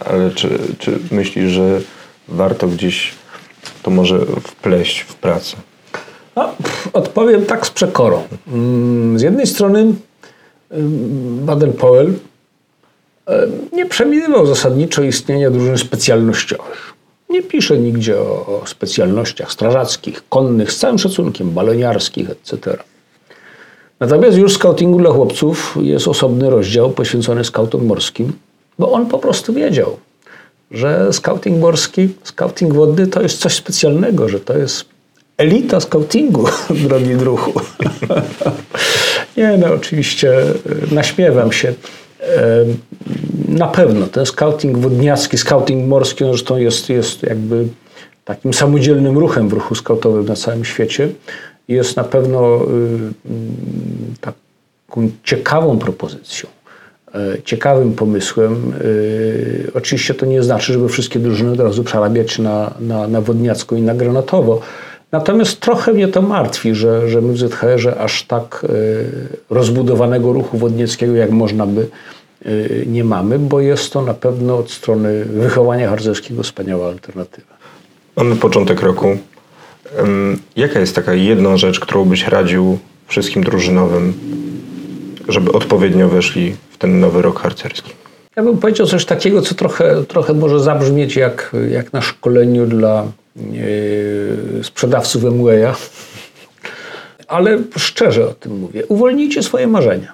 ale 0.05 0.31
czy, 0.31 0.49
czy 0.79 0.99
myślisz, 1.11 1.51
że 1.51 1.81
warto 2.27 2.67
gdzieś 2.67 3.13
to 3.83 3.91
może 3.91 4.19
wpleść 4.43 4.99
w 4.99 5.15
pracę? 5.15 5.57
No, 6.35 6.55
odpowiem 6.93 7.45
tak 7.45 7.67
z 7.67 7.69
przekorą. 7.69 8.23
Mm, 8.47 9.19
z 9.19 9.21
jednej 9.21 9.47
strony 9.47 9.93
Baden-Powell 11.45 12.13
nie 13.73 13.85
przewidywał 13.85 14.45
zasadniczo 14.45 15.03
istnienia 15.03 15.51
drużyn 15.51 15.77
specjalnościowych. 15.77 16.93
Nie 17.29 17.43
pisze 17.43 17.77
nigdzie 17.77 18.19
o 18.19 18.63
specjalnościach 18.65 19.51
strażackich, 19.51 20.23
konnych, 20.29 20.71
z 20.71 20.77
całym 20.77 20.99
szacunkiem, 20.99 21.51
baloniarskich, 21.51 22.29
etc. 22.29 22.77
Natomiast 24.01 24.37
już 24.37 24.53
scoutingu 24.53 24.99
dla 24.99 25.11
chłopców 25.11 25.77
jest 25.81 26.07
osobny 26.07 26.49
rozdział 26.49 26.91
poświęcony 26.91 27.45
skautom 27.45 27.85
morskim, 27.85 28.33
bo 28.79 28.91
on 28.91 29.05
po 29.05 29.19
prostu 29.19 29.53
wiedział, 29.53 29.97
że 30.71 31.13
scouting 31.13 31.59
morski, 31.59 32.09
scouting 32.23 32.73
wodny 32.73 33.07
to 33.07 33.21
jest 33.21 33.37
coś 33.37 33.53
specjalnego, 33.53 34.29
że 34.29 34.39
to 34.39 34.57
jest 34.57 34.85
elita 35.37 35.79
scoutingu, 35.79 36.45
drogi 36.87 37.15
druhu. 37.15 37.53
Nie, 39.37 39.57
no 39.57 39.73
oczywiście 39.73 40.41
e, 40.41 40.95
naśmiewam 40.95 41.51
się. 41.51 41.73
E, 42.21 42.65
na 43.47 43.67
pewno 43.67 44.07
ten 44.07 44.25
scouting 44.25 44.77
wodniacki, 44.77 45.37
scouting 45.37 45.87
morski, 45.87 46.23
on 46.23 46.29
zresztą 46.29 46.57
jest, 46.57 46.89
jest 46.89 47.23
jakby 47.23 47.67
takim 48.25 48.53
samodzielnym 48.53 49.17
ruchem 49.17 49.49
w 49.49 49.53
ruchu 49.53 49.75
skautowym 49.75 50.25
na 50.25 50.35
całym 50.35 50.65
świecie. 50.65 51.09
Jest 51.71 51.97
na 51.97 52.03
pewno 52.03 52.57
y, 52.57 52.67
y, 53.31 54.17
taką 54.21 55.11
ciekawą 55.23 55.79
propozycją, 55.79 56.49
e, 57.15 57.41
ciekawym 57.43 57.93
pomysłem. 57.93 58.73
Y, 58.81 59.71
oczywiście 59.73 60.13
to 60.13 60.25
nie 60.25 60.43
znaczy, 60.43 60.73
żeby 60.73 60.89
wszystkie 60.89 61.19
drużyny 61.19 61.51
od 61.51 61.59
razu 61.59 61.83
przerabiać 61.83 62.39
na, 62.39 62.73
na, 62.79 63.07
na 63.07 63.21
wodniacko 63.21 63.75
i 63.75 63.81
na 63.81 63.95
granatowo. 63.95 64.61
Natomiast 65.11 65.59
trochę 65.59 65.93
mnie 65.93 66.07
to 66.07 66.21
martwi, 66.21 66.75
że, 66.75 67.09
że 67.09 67.21
my 67.21 67.33
w 67.33 67.37
ZHR-ze 67.37 67.97
aż 67.97 68.23
tak 68.23 68.65
rozbudowanego 69.49 70.33
ruchu 70.33 70.57
wodnieckiego, 70.57 71.15
jak 71.15 71.31
można 71.31 71.65
by 71.65 71.87
nie 72.85 73.03
mamy, 73.03 73.39
bo 73.39 73.59
jest 73.59 73.93
to 73.93 74.01
na 74.01 74.13
pewno 74.13 74.57
od 74.57 74.71
strony 74.71 75.25
wychowania 75.25 75.89
harcerskiego 75.89 76.43
wspaniała 76.43 76.87
alternatywa. 76.87 77.57
Mamy 78.15 78.35
początek 78.35 78.81
roku. 78.81 79.17
Jaka 80.55 80.79
jest 80.79 80.95
taka 80.95 81.13
jedna 81.13 81.57
rzecz, 81.57 81.79
którą 81.79 82.05
byś 82.05 82.27
radził 82.27 82.77
wszystkim 83.07 83.43
drużynowym, 83.43 84.13
żeby 85.27 85.51
odpowiednio 85.51 86.09
weszli 86.09 86.55
w 86.71 86.77
ten 86.77 86.99
nowy 86.99 87.21
rok 87.21 87.39
harcerski? 87.39 87.91
Ja 88.35 88.43
bym 88.43 88.57
powiedział 88.57 88.87
coś 88.87 89.05
takiego, 89.05 89.41
co 89.41 89.55
trochę, 89.55 90.03
trochę 90.07 90.33
może 90.33 90.59
zabrzmieć 90.59 91.15
jak, 91.15 91.51
jak 91.71 91.93
na 91.93 92.01
szkoleniu 92.01 92.65
dla 92.65 93.05
yy, 93.35 94.63
sprzedawców 94.63 95.25
Emwaya 95.25 95.75
ale 97.31 97.57
szczerze 97.77 98.29
o 98.29 98.33
tym 98.33 98.59
mówię. 98.59 98.85
Uwolnijcie 98.87 99.43
swoje 99.43 99.67
marzenia. 99.67 100.13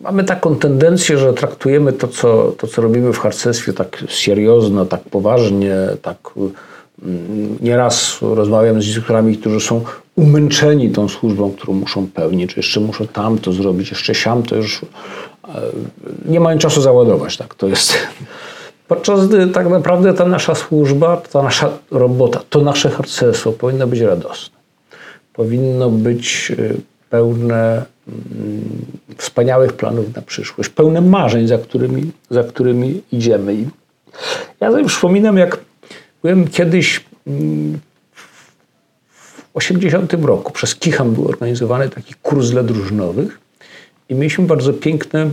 Mamy 0.00 0.24
taką 0.24 0.56
tendencję, 0.56 1.18
że 1.18 1.32
traktujemy 1.32 1.92
to, 1.92 2.08
co, 2.08 2.52
to, 2.58 2.66
co 2.66 2.82
robimy 2.82 3.12
w 3.12 3.18
harcerstwie 3.18 3.72
tak 3.72 4.04
seriozno, 4.08 4.86
tak 4.86 5.00
poważnie, 5.00 5.76
tak 6.02 6.18
nieraz 7.60 8.18
rozmawiam 8.22 8.82
z 8.82 8.86
instruktorami, 8.86 9.36
którzy 9.36 9.60
są 9.60 9.84
umęczeni 10.16 10.90
tą 10.90 11.08
służbą, 11.08 11.52
którą 11.52 11.74
muszą 11.74 12.06
pełnić, 12.06 12.50
czy 12.50 12.58
jeszcze 12.58 12.80
muszą 12.80 13.06
tam 13.06 13.38
to 13.38 13.52
zrobić, 13.52 13.90
jeszcze 13.90 14.14
siam, 14.14 14.42
to 14.42 14.56
już 14.56 14.82
e, 14.82 15.60
nie 16.24 16.40
mają 16.40 16.58
czasu 16.58 16.82
załadować. 16.82 17.36
Tak, 17.36 17.54
to 17.54 17.68
jest. 17.68 17.94
Podczas 18.88 19.28
gdy 19.28 19.46
tak 19.46 19.68
naprawdę 19.68 20.14
ta 20.14 20.26
nasza 20.26 20.54
służba, 20.54 21.16
ta 21.16 21.42
nasza 21.42 21.70
robota, 21.90 22.40
to 22.50 22.60
nasze 22.60 22.90
harcerstwo 22.90 23.52
powinno 23.52 23.86
być 23.86 24.00
radosne 24.00 24.54
powinno 25.34 25.90
być 25.90 26.52
y, 26.58 26.80
pełne 27.10 27.84
mm, 28.08 28.86
wspaniałych 29.16 29.72
planów 29.72 30.16
na 30.16 30.22
przyszłość, 30.22 30.68
pełne 30.68 31.00
marzeń, 31.00 31.48
za 31.48 31.58
którymi, 31.58 32.12
za 32.30 32.44
którymi 32.44 33.02
idziemy. 33.12 33.54
I 33.54 33.66
ja 34.60 34.70
sobie 34.70 34.84
przypominam, 34.84 35.36
jak 35.36 35.58
byłem 36.24 36.48
kiedyś 36.48 37.04
mm, 37.26 37.78
w 38.14 39.50
80 39.54 40.12
roku. 40.12 40.52
Przez 40.52 40.74
Kicham 40.74 41.14
był 41.14 41.28
organizowany 41.28 41.88
taki 41.88 42.14
kurs 42.22 42.50
dla 42.50 42.62
drużynowych 42.62 43.40
i 44.08 44.14
mieliśmy 44.14 44.46
bardzo 44.46 44.72
piękne 44.72 45.30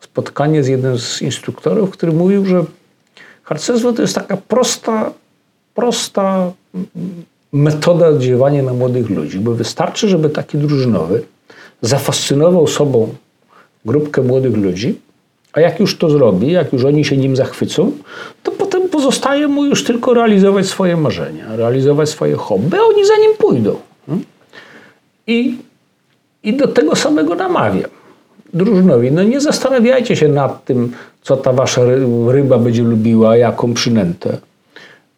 spotkanie 0.00 0.64
z 0.64 0.68
jednym 0.68 0.98
z 0.98 1.22
instruktorów, 1.22 1.90
który 1.90 2.12
mówił, 2.12 2.46
że 2.46 2.64
harcerstwo 3.42 3.92
to 3.92 4.02
jest 4.02 4.14
taka 4.14 4.36
prosta, 4.36 5.12
prosta 5.74 6.52
metoda 7.52 8.08
oddziaływania 8.08 8.62
na 8.62 8.72
młodych 8.72 9.10
ludzi, 9.10 9.38
bo 9.38 9.52
wystarczy, 9.52 10.08
żeby 10.08 10.30
taki 10.30 10.58
drużynowy 10.58 11.22
zafascynował 11.82 12.66
sobą 12.66 13.14
grupkę 13.84 14.22
młodych 14.22 14.56
ludzi, 14.56 15.00
a 15.52 15.60
jak 15.60 15.80
już 15.80 15.98
to 15.98 16.10
zrobi, 16.10 16.52
jak 16.52 16.72
już 16.72 16.84
oni 16.84 17.04
się 17.04 17.16
nim 17.16 17.36
zachwycą, 17.36 17.92
to 18.42 18.52
potem 18.52 18.71
pozostaje 19.02 19.48
mu 19.48 19.64
już 19.64 19.84
tylko 19.84 20.14
realizować 20.14 20.66
swoje 20.66 20.96
marzenia, 20.96 21.56
realizować 21.56 22.08
swoje 22.08 22.36
hobby, 22.36 22.76
oni 22.78 23.06
za 23.06 23.16
nim 23.16 23.32
pójdą. 23.38 23.76
I, 25.26 25.58
i 26.42 26.56
do 26.56 26.68
tego 26.68 26.96
samego 26.96 27.34
namawiam 27.34 27.90
drużynowi. 28.54 29.12
No 29.12 29.22
nie 29.22 29.40
zastanawiajcie 29.40 30.16
się 30.16 30.28
nad 30.28 30.64
tym, 30.64 30.92
co 31.22 31.36
ta 31.36 31.52
wasza 31.52 31.82
ryba 32.28 32.58
będzie 32.58 32.82
lubiła, 32.82 33.36
jaką 33.36 33.74
przynętę 33.74 34.38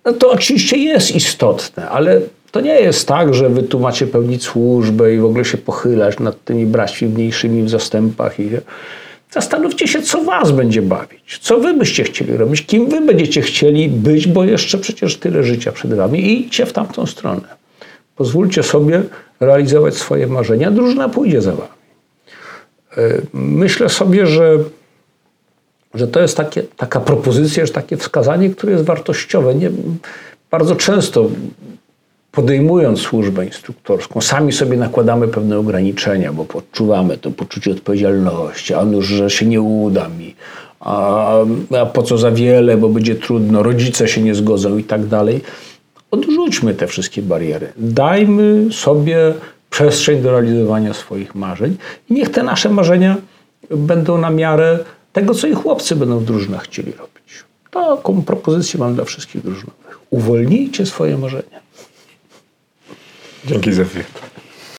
no 0.05 0.13
to 0.13 0.31
oczywiście 0.31 0.77
jest 0.77 1.17
istotne, 1.17 1.89
ale 1.89 2.21
to 2.51 2.61
nie 2.61 2.81
jest 2.81 3.09
tak, 3.09 3.35
że 3.35 3.49
wy 3.49 3.63
tu 3.63 3.81
macie 3.81 4.07
pełnić 4.07 4.43
służbę 4.43 5.15
i 5.15 5.19
w 5.19 5.25
ogóle 5.25 5.45
się 5.45 5.59
pochylać 5.59 6.21
nad 6.21 6.45
tymi 6.45 6.67
braćmi 6.67 7.09
mniejszymi 7.09 7.63
w 7.63 7.71
zastępach. 7.71 8.41
I 8.41 8.51
zastanówcie 9.35 9.89
się, 9.89 10.03
co 10.03 10.25
was 10.25 10.51
będzie 10.53 10.83
bawić, 10.83 11.39
co 11.39 11.59
wy 11.59 11.75
byście 11.75 12.05
chcieli 12.05 12.37
robić, 12.37 12.67
kim 12.67 12.89
wy 12.89 13.01
będziecie 13.01 13.43
chcieli 13.43 13.89
być, 13.89 14.27
bo 14.27 14.45
jeszcze 14.45 14.79
przecież 14.79 15.17
tyle 15.17 15.45
życia 15.45 15.73
przed 15.73 15.95
wami 15.95 16.21
i 16.21 16.47
idźcie 16.47 16.67
w 16.67 16.73
tamtą 16.73 17.07
stronę. 17.07 17.49
Pozwólcie 18.17 18.63
sobie 18.63 19.03
realizować 19.41 19.95
swoje 19.95 20.27
marzenia, 20.27 20.71
drużyna 20.71 21.09
pójdzie 21.09 21.43
za 21.43 21.53
wami. 21.53 21.69
E, 22.97 23.21
myślę 23.33 23.89
sobie, 23.89 24.27
że 24.27 24.59
że 25.95 26.09
to 26.09 26.21
jest 26.21 26.37
takie, 26.37 26.63
taka 26.63 27.01
propozycja, 27.01 27.67
że 27.67 27.73
takie 27.73 27.97
wskazanie, 27.97 28.51
które 28.51 28.73
jest 28.73 28.85
wartościowe. 28.85 29.55
Nie, 29.55 29.71
bardzo 30.51 30.77
często 30.77 31.29
podejmując 32.35 33.01
służbę 33.01 33.47
instruktorską, 33.47 34.21
sami 34.21 34.53
sobie 34.53 34.77
nakładamy 34.77 35.29
pewne 35.29 35.59
ograniczenia, 35.59 36.33
bo 36.33 36.47
odczuwamy 36.55 37.17
to 37.19 37.31
poczucie 37.31 37.71
odpowiedzialności, 37.71 38.75
a 38.75 38.83
już, 38.83 39.07
że 39.07 39.31
się 39.31 39.47
nie 39.47 39.63
uda 39.63 40.09
mi, 40.09 40.35
a, 40.81 41.35
a 41.81 41.87
po 41.87 42.03
co 42.03 42.19
za 42.19 42.31
wiele, 42.31 42.77
bo 42.77 42.89
będzie 42.89 43.15
trudno, 43.15 43.63
rodzice 43.63 44.09
się 44.09 44.21
nie 44.21 44.35
zgodzą 44.35 44.79
i 44.79 44.85
tak 44.85 45.07
dalej. 45.07 45.41
Odrzućmy 46.11 46.75
te 46.75 46.87
wszystkie 46.87 47.23
bariery. 47.23 47.73
Dajmy 47.77 48.73
sobie 48.73 49.35
przestrzeń 49.71 50.23
do 50.23 50.31
realizowania 50.31 50.95
swoich 50.95 51.35
marzeń 51.35 51.77
i 52.11 52.15
niech 52.15 52.31
te 52.31 52.43
nasze 52.43 52.69
marzenia 52.69 53.17
będą 53.71 54.19
na 54.19 54.31
miarę 54.31 54.79
tego, 55.13 55.35
co 55.35 55.47
i 55.47 55.55
chłopcy 55.55 55.97
będą 55.97 56.19
w 56.19 56.25
drużynach 56.25 56.63
chcieli 56.63 56.93
robić. 56.93 57.45
Taką 57.71 58.23
propozycję 58.23 58.81
mam 58.81 58.95
dla 58.95 59.05
wszystkich 59.05 59.43
drużynowych. 59.43 59.99
Uwolnijcie 60.11 60.87
swoje 60.87 61.19
marzenia. 61.19 61.64
Dzięki 63.47 63.73
za 63.73 63.85
chwilę. 63.85 64.05